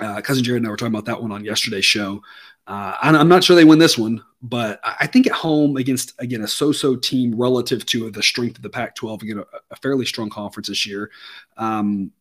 Uh, 0.00 0.20
cousin 0.20 0.42
Jared 0.42 0.62
and 0.62 0.66
I 0.66 0.70
were 0.70 0.76
talking 0.76 0.94
about 0.94 1.04
that 1.06 1.20
one 1.20 1.32
on 1.32 1.44
yesterday's 1.44 1.84
show. 1.84 2.22
Uh, 2.66 2.96
I'm 3.02 3.28
not 3.28 3.42
sure 3.42 3.56
they 3.56 3.64
win 3.64 3.80
this 3.80 3.98
one, 3.98 4.22
but 4.40 4.80
I 4.84 5.06
think 5.06 5.26
at 5.26 5.32
home 5.32 5.76
against 5.76 6.14
again 6.20 6.42
a 6.42 6.48
so-so 6.48 6.94
team 6.94 7.34
relative 7.34 7.84
to 7.86 8.10
the 8.10 8.22
strength 8.22 8.56
of 8.56 8.62
the 8.62 8.70
Pac-12, 8.70 9.22
again 9.22 9.38
a, 9.38 9.44
a 9.72 9.76
fairly 9.76 10.06
strong 10.06 10.30
conference 10.30 10.68
this 10.68 10.86
year. 10.86 11.10
Um, 11.56 12.12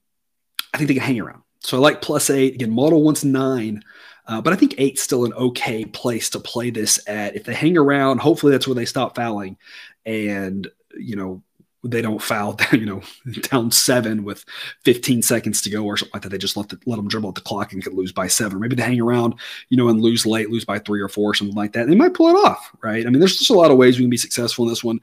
I 0.73 0.77
think 0.77 0.88
they 0.88 0.95
can 0.95 1.03
hang 1.03 1.19
around. 1.19 1.43
So 1.60 1.77
I 1.77 1.79
like 1.79 2.01
plus 2.01 2.31
eight. 2.31 2.55
Again, 2.55 2.71
model 2.71 3.03
wants 3.03 3.23
nine, 3.23 3.84
uh, 4.25 4.41
but 4.41 4.51
I 4.51 4.55
think 4.55 4.75
eight's 4.79 5.03
still 5.03 5.25
an 5.25 5.34
okay 5.34 5.86
place 5.86 6.31
to 6.31 6.39
play 6.39 6.71
this 6.71 6.99
at. 7.07 7.36
If 7.36 7.43
they 7.43 7.53
hang 7.53 7.77
around, 7.77 8.19
hopefully 8.19 8.51
that's 8.51 8.67
where 8.67 8.75
they 8.75 8.86
stop 8.86 9.15
fouling, 9.15 9.57
and 10.05 10.67
you 10.97 11.15
know 11.15 11.43
they 11.84 12.02
don't 12.02 12.22
foul, 12.22 12.54
down, 12.54 12.80
you 12.80 12.86
know, 12.86 13.02
down 13.41 13.72
seven 13.72 14.24
with 14.24 14.46
15 14.84 15.22
seconds 15.22 15.62
to 15.62 15.70
go 15.70 15.84
or 15.86 15.98
something 15.98 16.12
like 16.13 16.24
that. 16.24 16.30
They 16.30 16.38
just 16.38 16.58
let 16.58 16.70
the, 16.70 16.80
let 16.86 16.98
them 16.98 17.08
dribble 17.08 17.30
at 17.30 17.36
the 17.36 17.41
clock 17.41 17.74
and 17.74 17.84
could 17.84 17.94
lose 17.94 18.12
by 18.12 18.28
seven. 18.28 18.60
Maybe 18.60 18.76
they 18.76 18.84
hang 18.84 19.02
around, 19.02 19.36
you 19.70 19.78
know, 19.78 19.89
and 19.89 20.02
lose 20.02 20.26
late, 20.26 20.50
lose 20.50 20.65
by 20.65 20.80
three 20.80 21.02
or 21.02 21.10
four, 21.10 21.34
something 21.34 21.56
like 21.56 21.74
that. 21.74 21.88
They 21.88 21.96
might 21.96 22.13
pull 22.13 22.30
it 22.30 22.46
off, 22.46 22.72
right? 22.82 23.06
I 23.06 23.10
mean, 23.10 23.20
there's 23.20 23.38
just 23.38 23.50
a 23.50 23.56
lot 23.56 23.72
of 23.72 23.78
ways 23.78 23.98
we 23.98 24.04
can 24.04 24.10
be 24.10 24.17
successful 24.17 24.65
in 24.65 24.70
this 24.70 24.84
one. 24.84 25.00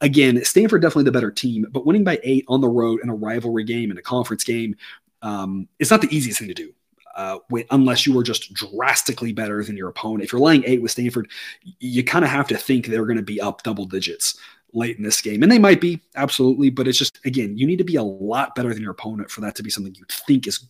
Again, 0.00 0.42
Stanford 0.44 0.82
definitely 0.82 1.04
the 1.04 1.12
better 1.12 1.30
team, 1.30 1.66
but 1.70 1.86
winning 1.86 2.04
by 2.04 2.18
eight 2.22 2.44
on 2.48 2.60
the 2.60 2.68
road 2.68 3.00
in 3.02 3.10
a 3.10 3.14
rivalry 3.14 3.64
game 3.64 3.90
in 3.90 3.98
a 3.98 4.02
conference 4.02 4.44
game, 4.44 4.76
um, 5.22 5.68
it's 5.78 5.90
not 5.90 6.00
the 6.00 6.14
easiest 6.14 6.38
thing 6.38 6.48
to 6.48 6.54
do. 6.54 6.72
Uh, 7.14 7.38
unless 7.70 8.06
you 8.06 8.18
are 8.18 8.22
just 8.22 8.54
drastically 8.54 9.34
better 9.34 9.62
than 9.62 9.76
your 9.76 9.90
opponent. 9.90 10.24
If 10.24 10.32
you're 10.32 10.40
laying 10.40 10.64
eight 10.64 10.80
with 10.80 10.92
Stanford, 10.92 11.30
you 11.78 12.02
kind 12.02 12.24
of 12.24 12.30
have 12.30 12.48
to 12.48 12.56
think 12.56 12.86
they're 12.86 13.04
going 13.04 13.18
to 13.18 13.22
be 13.22 13.38
up 13.38 13.62
double 13.62 13.84
digits 13.84 14.38
late 14.72 14.96
in 14.96 15.02
this 15.02 15.20
game. 15.20 15.42
And 15.42 15.50
they 15.50 15.58
might 15.58 15.80
be, 15.80 16.00
absolutely. 16.16 16.70
But 16.70 16.88
it's 16.88 16.98
just, 16.98 17.18
again, 17.24 17.56
you 17.56 17.66
need 17.66 17.78
to 17.78 17.84
be 17.84 17.96
a 17.96 18.02
lot 18.02 18.54
better 18.54 18.72
than 18.72 18.82
your 18.82 18.92
opponent 18.92 19.30
for 19.30 19.40
that 19.42 19.54
to 19.56 19.62
be 19.62 19.70
something 19.70 19.94
you 19.94 20.04
think 20.08 20.46
is 20.46 20.66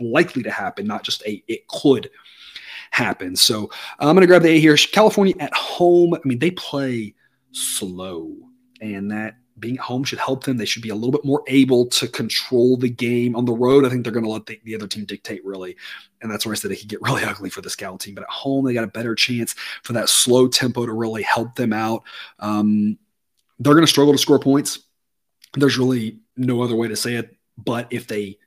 likely 0.00 0.42
to 0.42 0.50
happen, 0.50 0.86
not 0.86 1.02
just 1.02 1.22
a 1.26 1.42
it 1.48 1.66
could 1.68 2.10
happen. 2.90 3.36
So 3.36 3.70
I'm 3.98 4.14
going 4.14 4.20
to 4.20 4.26
grab 4.26 4.42
the 4.42 4.50
A 4.50 4.60
here. 4.60 4.76
California 4.76 5.34
at 5.40 5.54
home. 5.54 6.14
I 6.14 6.20
mean, 6.24 6.38
they 6.38 6.50
play 6.50 7.14
slow, 7.52 8.34
and 8.80 9.10
that 9.10 9.36
being 9.58 9.78
at 9.78 9.84
home 9.84 10.04
should 10.04 10.18
help 10.18 10.44
them. 10.44 10.56
They 10.56 10.66
should 10.66 10.82
be 10.82 10.90
a 10.90 10.94
little 10.94 11.12
bit 11.12 11.24
more 11.24 11.42
able 11.46 11.86
to 11.86 12.08
control 12.08 12.76
the 12.76 12.90
game 12.90 13.34
on 13.34 13.46
the 13.46 13.54
road. 13.54 13.84
I 13.84 13.88
think 13.88 14.04
they're 14.04 14.12
going 14.12 14.24
to 14.24 14.30
let 14.30 14.46
the, 14.46 14.60
the, 14.64 14.74
other 14.74 14.86
team 14.86 15.06
dictate 15.06 15.44
really. 15.44 15.76
And 16.20 16.30
that's 16.30 16.44
where 16.44 16.52
I 16.52 16.56
said 16.56 16.70
it 16.70 16.80
could 16.80 16.88
get 16.88 17.00
really 17.02 17.24
ugly 17.24 17.50
for 17.50 17.62
this 17.62 17.76
Cal 17.76 17.96
team. 17.96 18.14
But 18.14 18.24
at 18.24 18.30
home, 18.30 18.64
they 18.64 18.74
got 18.74 18.84
a 18.84 18.88
better 18.88 19.14
chance 19.14 19.54
for 19.82 19.94
that 19.94 20.08
slow 20.08 20.46
tempo 20.46 20.84
to 20.84 20.92
really 20.92 21.22
help 21.22 21.54
them 21.54 21.72
out. 21.72 22.02
Um, 22.38 22.98
they're 23.58 23.74
going 23.74 23.84
to 23.84 23.90
struggle 23.90 24.12
to 24.12 24.18
score 24.18 24.38
points. 24.38 24.80
There's 25.54 25.78
really 25.78 26.20
no 26.36 26.62
other 26.62 26.76
way 26.76 26.88
to 26.88 26.96
say 26.96 27.14
it. 27.14 27.36
But 27.56 27.88
if 27.90 28.06
they 28.06 28.38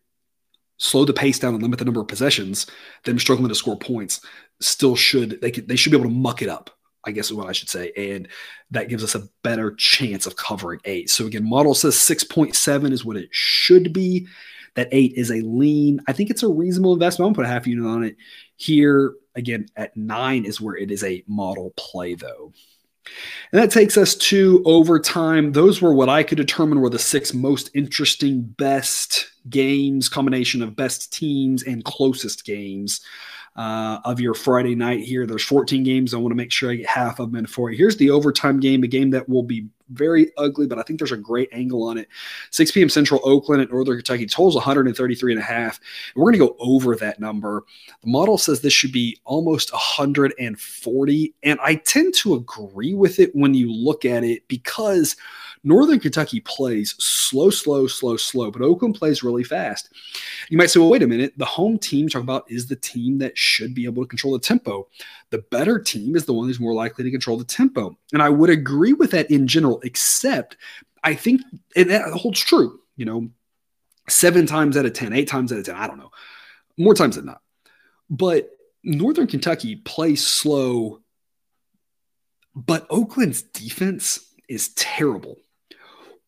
slow 0.78 1.06
the 1.06 1.14
pace 1.14 1.40
down 1.40 1.54
and 1.54 1.64
limit 1.64 1.80
the 1.80 1.86
number 1.86 2.02
of 2.02 2.08
possessions, 2.08 2.68
them 3.04 3.20
struggling 3.20 3.50
to 3.50 3.56
score 3.56 3.78
points 3.78 4.22
still 4.62 4.96
should 4.96 5.40
they 5.42 5.52
could 5.52 5.68
they 5.68 5.76
should 5.76 5.92
be 5.92 5.98
able 5.98 6.10
to 6.10 6.16
muck 6.16 6.42
it 6.42 6.50
up. 6.50 6.70
I 7.06 7.12
guess 7.12 7.28
is 7.28 7.34
what 7.34 7.48
I 7.48 7.54
should 7.54 7.70
say, 7.70 7.94
and 7.96 8.28
that 8.72 8.90
gives 8.90 9.04
us 9.04 9.16
a 9.16 9.28
better 9.42 9.74
chance 9.76 10.26
of 10.26 10.36
covering 10.36 10.82
eight. 10.84 11.10
So 11.10 11.26
again, 11.26 11.48
model 11.48 11.74
says 11.74 11.98
six 11.98 12.24
point 12.24 12.56
seven 12.56 12.92
is 12.92 13.06
what 13.06 13.16
it 13.16 13.30
should 13.32 13.94
be. 13.94 14.28
That 14.76 14.90
eight 14.92 15.14
is 15.16 15.32
a 15.32 15.42
lean. 15.42 16.02
I 16.08 16.14
think 16.14 16.30
it's 16.30 16.44
a 16.44 16.50
reasonable 16.50 16.94
investment. 16.94 17.28
I'm 17.28 17.34
gonna 17.34 17.48
put 17.48 17.50
a 17.50 17.54
half 17.54 17.68
unit 17.68 17.86
on 17.86 18.04
it 18.04 18.18
here. 18.58 19.16
Again, 19.36 19.68
at 19.78 19.96
nine 19.96 20.44
is 20.44 20.60
where 20.60 20.76
it 20.76 20.92
is 20.92 21.04
a 21.04 21.24
model 21.26 21.74
play 21.78 22.16
though. 22.16 22.52
And 23.52 23.62
that 23.62 23.72
takes 23.72 23.98
us 23.98 24.16
to 24.16 24.62
overtime. 24.66 25.52
Those 25.52 25.82
were 25.82 25.94
what 25.94 26.10
I 26.10 26.24
could 26.24 26.38
determine 26.38 26.82
were 26.82 26.90
the 26.90 27.00
six 27.00 27.34
most 27.34 27.72
interesting, 27.74 28.42
best 28.42 29.32
games, 29.50 30.10
combination 30.10 30.62
of 30.62 30.76
best 30.76 31.12
teams 31.12 31.64
and 31.64 31.84
closest 31.84 32.46
games 32.46 33.02
uh, 33.56 34.00
of 34.06 34.20
your 34.20 34.34
Friday 34.34 34.76
night 34.76 35.02
here. 35.02 35.26
There's 35.26 35.44
14 35.44 35.84
games. 35.84 36.14
I 36.14 36.18
want 36.18 36.32
to 36.32 36.36
make 36.36 36.52
sure 36.52 36.72
I 36.72 36.76
get 36.76 36.88
half 36.88 37.20
of 37.20 37.32
them 37.32 37.40
in 37.40 37.48
for 37.48 37.72
you. 37.72 37.78
Here's 37.78 37.98
the 37.98 38.12
overtime 38.12 38.60
game, 38.60 38.84
a 38.84 38.88
game 38.88 39.10
that 39.12 39.28
will 39.28 39.44
be 39.44 39.68
very 39.90 40.32
ugly, 40.38 40.68
but 40.68 40.80
I 40.80 40.84
think 40.84 41.00
there's 41.00 41.12
a 41.12 41.18
great 41.18 41.50
angle 41.52 41.84
on 41.84 41.98
it. 41.98 42.08
6 42.52 42.72
p.m. 42.72 42.90
Central 42.90 43.22
Oakland 43.24 43.62
at 43.62 43.72
Northern 43.72 43.98
Kentucky. 43.98 44.26
Totals 44.26 44.56
133 44.56 45.34
and 45.34 45.42
a 45.42 45.44
half. 45.44 45.80
We're 46.16 46.32
going 46.32 46.40
to 46.40 46.48
go 46.48 46.56
over 46.60 46.96
that 46.96 47.20
number. 47.20 47.64
The 48.02 48.10
model 48.10 48.38
says 48.38 48.62
this 48.62 48.74
should 48.74 48.92
be 48.92 49.20
almost 49.26 49.72
140. 49.74 51.34
And 51.44 51.60
I 51.62 51.76
tend 51.76 52.14
to 52.16 52.36
agree 52.36 52.94
with 52.94 53.20
it 53.20 53.36
when 53.36 53.54
you 53.54 53.72
look 53.72 54.06
at 54.06 54.24
it 54.24 54.48
because– 54.48 55.16
Northern 55.64 56.00
Kentucky 56.00 56.40
plays 56.40 56.96
slow, 57.00 57.50
slow, 57.50 57.88
slow, 57.88 58.18
slow, 58.18 58.50
but 58.50 58.62
Oakland 58.62 58.96
plays 58.96 59.24
really 59.24 59.44
fast. 59.44 59.90
You 60.50 60.58
might 60.58 60.70
say, 60.70 60.80
well, 60.80 60.90
wait 60.90 61.04
a 61.04 61.08
minute. 61.08 61.34
The 61.38 61.46
home 61.46 61.78
team 61.78 62.08
talk 62.08 62.24
about 62.24 62.50
is 62.50 62.68
the 62.68 62.76
team 62.76 63.18
that 63.20 63.38
should 63.38 63.76
be 63.76 63.86
able 63.86 64.04
to 64.04 64.08
control 64.08 64.34
the 64.34 64.40
tempo. 64.40 64.88
The 65.30 65.40
better 65.52 65.80
team 65.80 66.16
is 66.16 66.26
the 66.26 66.34
one 66.34 66.48
who's 66.48 66.60
more 66.60 66.74
likely 66.74 67.04
to 67.04 67.12
control 67.12 67.38
the 67.38 67.44
tempo. 67.44 67.98
And 68.14 68.22
I 68.22 68.30
would 68.30 68.50
agree 68.50 68.94
with 68.94 69.12
that 69.12 69.30
in 69.30 69.48
general, 69.48 69.82
except 69.84 70.58
I 71.04 71.14
think 71.14 71.42
and 71.76 71.90
that 71.90 72.12
holds 72.14 72.40
true. 72.40 72.80
You 72.96 73.06
know, 73.06 73.30
seven 74.08 74.46
times 74.46 74.78
out 74.78 74.86
of 74.86 74.94
10, 74.94 75.14
eight 75.14 75.28
times 75.28 75.52
out 75.52 75.60
of 75.60 75.66
10, 75.66 75.76
I 75.76 75.88
don't 75.88 76.00
know, 76.00 76.12
more 76.78 76.94
times 76.94 77.16
than 77.16 77.26
not. 77.26 77.42
But 78.10 78.50
Northern 78.84 79.28
Kentucky 79.28 79.76
plays 79.76 80.26
slow, 80.26 81.02
but 82.56 82.88
Oakland's 82.90 83.42
defense 83.42 84.26
is 84.48 84.70
terrible 84.70 85.38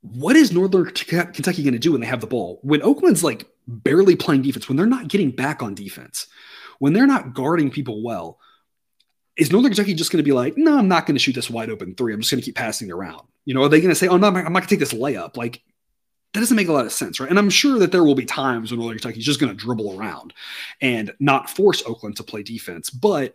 what 0.02 0.36
is 0.36 0.52
Northern 0.52 0.86
Kentucky 0.86 1.64
going 1.64 1.74
to 1.74 1.80
do 1.80 1.92
when 1.92 2.02
they 2.02 2.08
have 2.08 2.22
the 2.22 2.28
ball? 2.28 2.60
When 2.64 2.82
Oakland's 2.82 3.24
like 3.24 3.48
barely 3.68 4.16
playing 4.16 4.42
defense, 4.42 4.68
when 4.68 4.76
they're 4.76 4.86
not 4.86 5.08
getting 5.08 5.32
back 5.32 5.62
on 5.62 5.76
defense, 5.76 6.28
when 6.80 6.94
they're 6.94 7.08
not 7.08 7.34
guarding 7.34 7.70
people 7.70 8.04
well, 8.04 8.40
is 9.38 9.52
Northern 9.52 9.72
Kentucky 9.72 9.94
just 9.94 10.12
going 10.12 10.24
to 10.24 10.28
be 10.28 10.34
like, 10.34 10.58
no, 10.58 10.78
I'm 10.78 10.88
not 10.88 11.06
going 11.06 11.16
to 11.16 11.20
shoot 11.20 11.36
this 11.36 11.50
wide 11.50 11.70
open 11.70 11.96
three. 11.96 12.14
I'm 12.14 12.22
just 12.22 12.32
going 12.32 12.42
to 12.42 12.46
keep 12.46 12.56
passing 12.56 12.92
around. 12.92 13.28
You 13.46 13.54
know, 13.54 13.64
are 13.64 13.70
they 13.70 13.80
going 13.80 13.90
to 13.90 13.96
say, 13.96 14.08
oh, 14.08 14.18
no, 14.18 14.28
I'm 14.28 14.34
not, 14.34 14.46
going 14.52 14.62
to 14.62 14.68
take 14.68 14.80
this 14.80 14.94
layup? 14.94 15.38
Like, 15.38 15.62
that 16.34 16.40
doesn't 16.40 16.56
make 16.56 16.68
a 16.68 16.74
lot 16.74 16.86
of 16.86 16.92
sense, 16.92 17.20
right? 17.20 17.30
And 17.30 17.40
I'm 17.40 17.50
sure 17.50 17.80
that 17.80 17.92
there 17.92 18.04
will 18.04 18.16
be 18.16 18.26
times 18.26 18.72
when 18.72 18.80
Northern 18.80 18.98
Kentucky 18.98 19.20
is 19.20 19.26
just 19.26 19.40
going 19.40 19.52
to 19.52 19.58
dribble 19.58 19.98
around 20.00 20.34
and 20.82 21.14
not 21.20 21.50
force 21.50 21.84
Oakland 21.86 22.16
to 22.18 22.24
play 22.24 22.44
defense. 22.44 22.90
But 22.90 23.34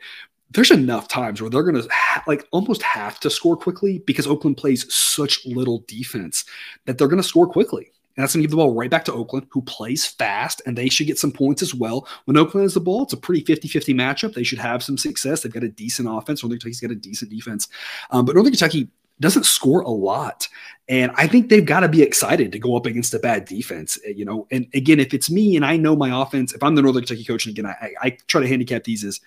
there's 0.50 0.70
enough 0.70 1.08
times 1.08 1.40
where 1.40 1.50
they're 1.50 1.62
going 1.62 1.80
to 1.80 1.88
ha- 1.90 2.22
like 2.26 2.46
almost 2.52 2.82
have 2.82 3.18
to 3.20 3.30
score 3.30 3.56
quickly 3.56 3.98
because 4.06 4.26
Oakland 4.26 4.56
plays 4.56 4.92
such 4.94 5.44
little 5.44 5.84
defense 5.88 6.44
that 6.84 6.98
they're 6.98 7.08
going 7.08 7.22
to 7.22 7.28
score 7.28 7.46
quickly. 7.46 7.92
And 8.16 8.22
that's 8.22 8.34
going 8.34 8.42
to 8.42 8.46
give 8.46 8.52
the 8.52 8.56
ball 8.56 8.74
right 8.74 8.90
back 8.90 9.04
to 9.06 9.12
Oakland, 9.12 9.46
who 9.50 9.60
plays 9.62 10.06
fast, 10.06 10.62
and 10.64 10.76
they 10.76 10.88
should 10.88 11.06
get 11.06 11.18
some 11.18 11.32
points 11.32 11.60
as 11.60 11.74
well. 11.74 12.08
When 12.24 12.38
Oakland 12.38 12.64
has 12.64 12.74
the 12.74 12.80
ball, 12.80 13.02
it's 13.02 13.12
a 13.12 13.16
pretty 13.16 13.44
50 13.44 13.68
50 13.68 13.92
matchup. 13.92 14.32
They 14.32 14.42
should 14.42 14.58
have 14.58 14.82
some 14.82 14.96
success. 14.96 15.42
They've 15.42 15.52
got 15.52 15.64
a 15.64 15.68
decent 15.68 16.08
offense. 16.10 16.42
Northern 16.42 16.58
Kentucky's 16.58 16.80
got 16.80 16.90
a 16.90 16.94
decent 16.94 17.30
defense. 17.30 17.68
Um, 18.10 18.24
but 18.24 18.34
Northern 18.34 18.52
Kentucky 18.52 18.88
doesn't 19.20 19.44
score 19.44 19.80
a 19.80 19.90
lot. 19.90 20.48
And 20.88 21.12
I 21.16 21.26
think 21.26 21.48
they've 21.48 21.64
got 21.64 21.80
to 21.80 21.88
be 21.88 22.02
excited 22.02 22.52
to 22.52 22.58
go 22.58 22.76
up 22.76 22.86
against 22.86 23.12
a 23.12 23.18
bad 23.18 23.44
defense, 23.44 23.98
you 24.06 24.24
know. 24.24 24.46
And 24.50 24.66
again, 24.72 25.00
if 25.00 25.12
it's 25.12 25.30
me 25.30 25.56
and 25.56 25.64
I 25.64 25.76
know 25.76 25.96
my 25.96 26.22
offense, 26.22 26.54
if 26.54 26.62
I'm 26.62 26.74
the 26.74 26.82
Northern 26.82 27.02
Kentucky 27.02 27.24
coach, 27.24 27.46
and 27.46 27.58
again, 27.58 27.66
I, 27.66 27.92
I 28.00 28.10
try 28.28 28.40
to 28.40 28.48
handicap 28.48 28.84
these 28.84 29.04
as 29.04 29.20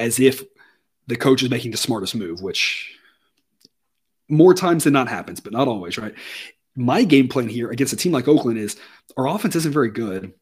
as 0.00 0.18
if 0.18 0.42
the 1.06 1.16
coach 1.16 1.42
is 1.42 1.50
making 1.50 1.70
the 1.70 1.76
smartest 1.76 2.14
move, 2.14 2.40
which 2.40 2.96
more 4.28 4.54
times 4.54 4.84
than 4.84 4.92
not 4.92 5.08
happens, 5.08 5.40
but 5.40 5.52
not 5.52 5.68
always, 5.68 5.98
right? 5.98 6.14
My 6.76 7.04
game 7.04 7.28
plan 7.28 7.48
here 7.48 7.70
against 7.70 7.92
a 7.92 7.96
team 7.96 8.12
like 8.12 8.28
Oakland 8.28 8.58
is 8.58 8.76
our 9.16 9.28
offense 9.28 9.56
isn't 9.56 9.72
very 9.72 9.90
good. 9.90 10.32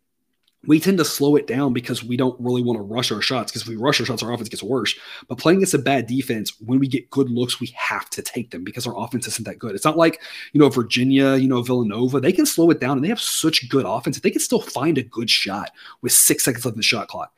We 0.67 0.81
tend 0.81 0.99
to 0.99 1.05
slow 1.05 1.37
it 1.37 1.47
down 1.47 1.73
because 1.73 2.03
we 2.03 2.17
don't 2.17 2.39
really 2.41 2.63
want 2.63 2.79
to 2.79 2.83
rush 2.83 3.13
our 3.13 3.23
shots. 3.23 3.51
Because 3.51 3.63
if 3.63 3.69
we 3.69 3.77
rush 3.77 4.01
our 4.01 4.07
shots, 4.07 4.23
our 4.23 4.33
offense 4.33 4.49
gets 4.49 4.63
worse. 4.63 4.95
But 5.29 5.39
playing 5.39 5.59
against 5.61 5.75
a 5.75 5.79
bad 5.79 6.07
defense, 6.07 6.53
when 6.61 6.81
we 6.81 6.89
get 6.89 7.11
good 7.11 7.31
looks, 7.31 7.61
we 7.61 7.69
have 7.77 8.11
to 8.11 8.23
take 8.23 8.51
them 8.51 8.65
because 8.65 8.87
our 8.87 8.99
offense 8.99 9.27
isn't 9.29 9.47
that 9.47 9.61
good. 9.61 9.77
It's 9.77 9.85
not 9.85 9.97
like, 9.97 10.21
you 10.53 10.61
know, 10.61 10.69
Virginia, 10.69 11.37
you 11.37 11.49
know, 11.49 11.63
Villanova, 11.63 12.21
they 12.21 12.33
can 12.33 12.45
slow 12.45 12.71
it 12.71 12.81
down 12.81 12.99
and 12.99 13.05
they 13.05 13.09
have 13.09 13.21
such 13.21 13.69
good 13.69 13.87
offense. 13.87 14.19
They 14.19 14.33
can 14.33 14.41
still 14.41 14.61
find 14.61 14.99
a 14.99 15.03
good 15.03 15.31
shot 15.31 15.71
with 16.03 16.13
six 16.13 16.45
seconds 16.45 16.65
left 16.65 16.75
in 16.75 16.81
the 16.81 16.83
shot 16.83 17.09
clock. 17.09 17.33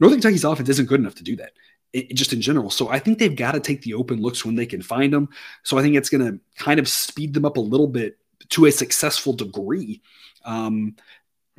Northern 0.00 0.20
Kentucky's 0.20 0.44
offense 0.44 0.68
isn't 0.68 0.88
good 0.88 1.00
enough 1.00 1.14
to 1.16 1.22
do 1.22 1.36
that 1.36 1.52
it, 1.92 2.14
just 2.14 2.32
in 2.32 2.40
general. 2.40 2.70
So 2.70 2.88
I 2.88 2.98
think 2.98 3.18
they've 3.18 3.34
got 3.34 3.52
to 3.52 3.60
take 3.60 3.82
the 3.82 3.94
open 3.94 4.20
looks 4.20 4.44
when 4.44 4.54
they 4.54 4.66
can 4.66 4.82
find 4.82 5.12
them. 5.12 5.28
So 5.62 5.78
I 5.78 5.82
think 5.82 5.96
it's 5.96 6.10
going 6.10 6.26
to 6.26 6.40
kind 6.56 6.80
of 6.80 6.88
speed 6.88 7.34
them 7.34 7.44
up 7.44 7.56
a 7.56 7.60
little 7.60 7.88
bit 7.88 8.18
to 8.50 8.66
a 8.66 8.72
successful 8.72 9.32
degree. 9.32 10.02
Um, 10.44 10.96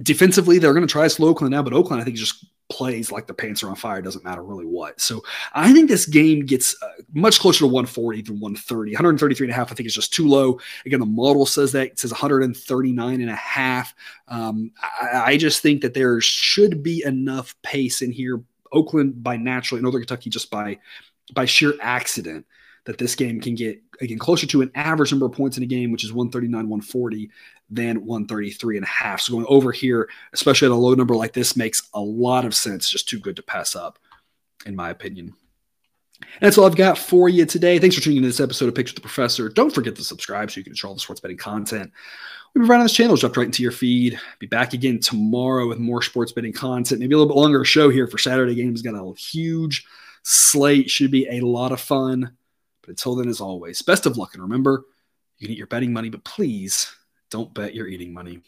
defensively, 0.01 0.57
they're 0.57 0.73
going 0.73 0.87
to 0.87 0.91
try 0.91 1.03
to 1.03 1.09
slow 1.09 1.29
Oakland 1.29 1.51
now, 1.51 1.63
but 1.63 1.73
Oakland 1.73 2.01
I 2.01 2.05
think 2.05 2.15
is 2.15 2.21
just 2.21 2.45
plays 2.71 3.11
like 3.11 3.27
the 3.27 3.33
pants 3.33 3.61
are 3.61 3.69
on 3.69 3.75
fire. 3.75 4.01
Doesn't 4.01 4.23
matter 4.23 4.43
really 4.43 4.65
what. 4.65 4.99
So 4.99 5.21
I 5.53 5.73
think 5.73 5.89
this 5.89 6.05
game 6.05 6.45
gets 6.45 6.81
uh, 6.81 6.87
much 7.13 7.39
closer 7.39 7.59
to 7.59 7.67
140 7.67 8.21
than 8.21 8.39
130. 8.39 8.91
133 8.91 9.45
and 9.45 9.51
a 9.51 9.55
half, 9.55 9.71
I 9.71 9.75
think, 9.75 9.87
is 9.87 9.93
just 9.93 10.13
too 10.13 10.27
low. 10.27 10.59
Again, 10.85 11.01
the 11.01 11.05
model 11.05 11.45
says 11.45 11.73
that 11.73 11.87
it 11.87 11.99
says 11.99 12.11
139 12.11 13.21
and 13.21 13.29
a 13.29 13.35
half. 13.35 13.93
Um, 14.29 14.71
I, 14.81 15.23
I 15.25 15.37
just 15.37 15.61
think 15.61 15.81
that 15.81 15.93
there 15.93 16.21
should 16.21 16.81
be 16.81 17.03
enough 17.05 17.55
pace 17.61 18.01
in 18.01 18.11
here. 18.11 18.41
Oakland 18.71 19.21
by 19.21 19.35
naturally, 19.35 19.81
Northern 19.81 20.01
Kentucky 20.01 20.29
just 20.29 20.49
by 20.49 20.79
by 21.33 21.45
sheer 21.45 21.73
accident 21.81 22.45
that 22.85 22.97
this 22.97 23.15
game 23.15 23.39
can 23.39 23.55
get 23.55 23.79
again 24.01 24.17
closer 24.17 24.47
to 24.47 24.61
an 24.61 24.71
average 24.75 25.11
number 25.11 25.25
of 25.25 25.33
points 25.33 25.57
in 25.57 25.63
a 25.63 25.67
game, 25.67 25.91
which 25.91 26.03
is 26.03 26.13
139, 26.13 26.69
140, 26.69 27.29
than 27.69 28.05
133 28.05 28.77
and 28.77 28.85
a 28.85 28.89
half. 28.89 29.21
So 29.21 29.33
going 29.33 29.45
over 29.47 29.71
here, 29.71 30.09
especially 30.33 30.67
at 30.67 30.71
a 30.71 30.75
low 30.75 30.93
number 30.93 31.15
like 31.15 31.33
this, 31.33 31.55
makes 31.55 31.89
a 31.93 32.01
lot 32.01 32.45
of 32.45 32.55
sense. 32.55 32.89
Just 32.89 33.07
too 33.07 33.19
good 33.19 33.35
to 33.35 33.43
pass 33.43 33.75
up, 33.75 33.99
in 34.65 34.75
my 34.75 34.89
opinion. 34.89 35.33
And 36.21 36.41
that's 36.41 36.57
all 36.57 36.65
I've 36.65 36.75
got 36.75 36.97
for 36.97 37.29
you 37.29 37.45
today. 37.45 37.79
Thanks 37.79 37.95
for 37.95 38.01
tuning 38.01 38.17
in 38.17 38.23
to 38.23 38.29
this 38.29 38.39
episode 38.39 38.69
of 38.69 38.77
with 38.77 38.95
the 38.95 39.01
Professor. 39.01 39.49
Don't 39.49 39.73
forget 39.73 39.95
to 39.95 40.03
subscribe 40.03 40.51
so 40.51 40.59
you 40.59 40.63
can 40.63 40.73
enjoy 40.73 40.89
all 40.89 40.93
the 40.93 40.99
sports 40.99 41.21
betting 41.21 41.37
content. 41.37 41.91
We 42.53 42.59
provide 42.59 42.77
on 42.77 42.83
this 42.83 42.93
channel, 42.93 43.15
dropped 43.15 43.37
right 43.37 43.45
into 43.45 43.63
your 43.63 43.71
feed. 43.71 44.19
Be 44.39 44.47
back 44.47 44.73
again 44.73 44.99
tomorrow 44.99 45.67
with 45.67 45.79
more 45.79 46.01
sports 46.01 46.31
betting 46.31 46.53
content. 46.53 46.99
Maybe 46.99 47.13
a 47.13 47.17
little 47.17 47.33
bit 47.33 47.39
longer 47.39 47.63
show 47.63 47.89
here 47.89 48.07
for 48.07 48.17
Saturday 48.17 48.55
games. 48.55 48.81
Got 48.81 48.95
a 48.95 49.13
huge 49.17 49.85
slate. 50.23 50.89
Should 50.89 51.11
be 51.11 51.27
a 51.29 51.45
lot 51.45 51.71
of 51.71 51.79
fun. 51.79 52.35
But 52.81 52.91
until 52.91 53.15
then, 53.15 53.29
as 53.29 53.41
always, 53.41 53.81
best 53.81 54.05
of 54.05 54.17
luck. 54.17 54.33
And 54.33 54.43
remember, 54.43 54.85
you 55.37 55.47
can 55.47 55.53
eat 55.53 55.57
your 55.57 55.67
betting 55.67 55.93
money, 55.93 56.09
but 56.09 56.23
please 56.23 56.93
don't 57.29 57.53
bet 57.53 57.75
your 57.75 57.87
eating 57.87 58.13
money. 58.13 58.41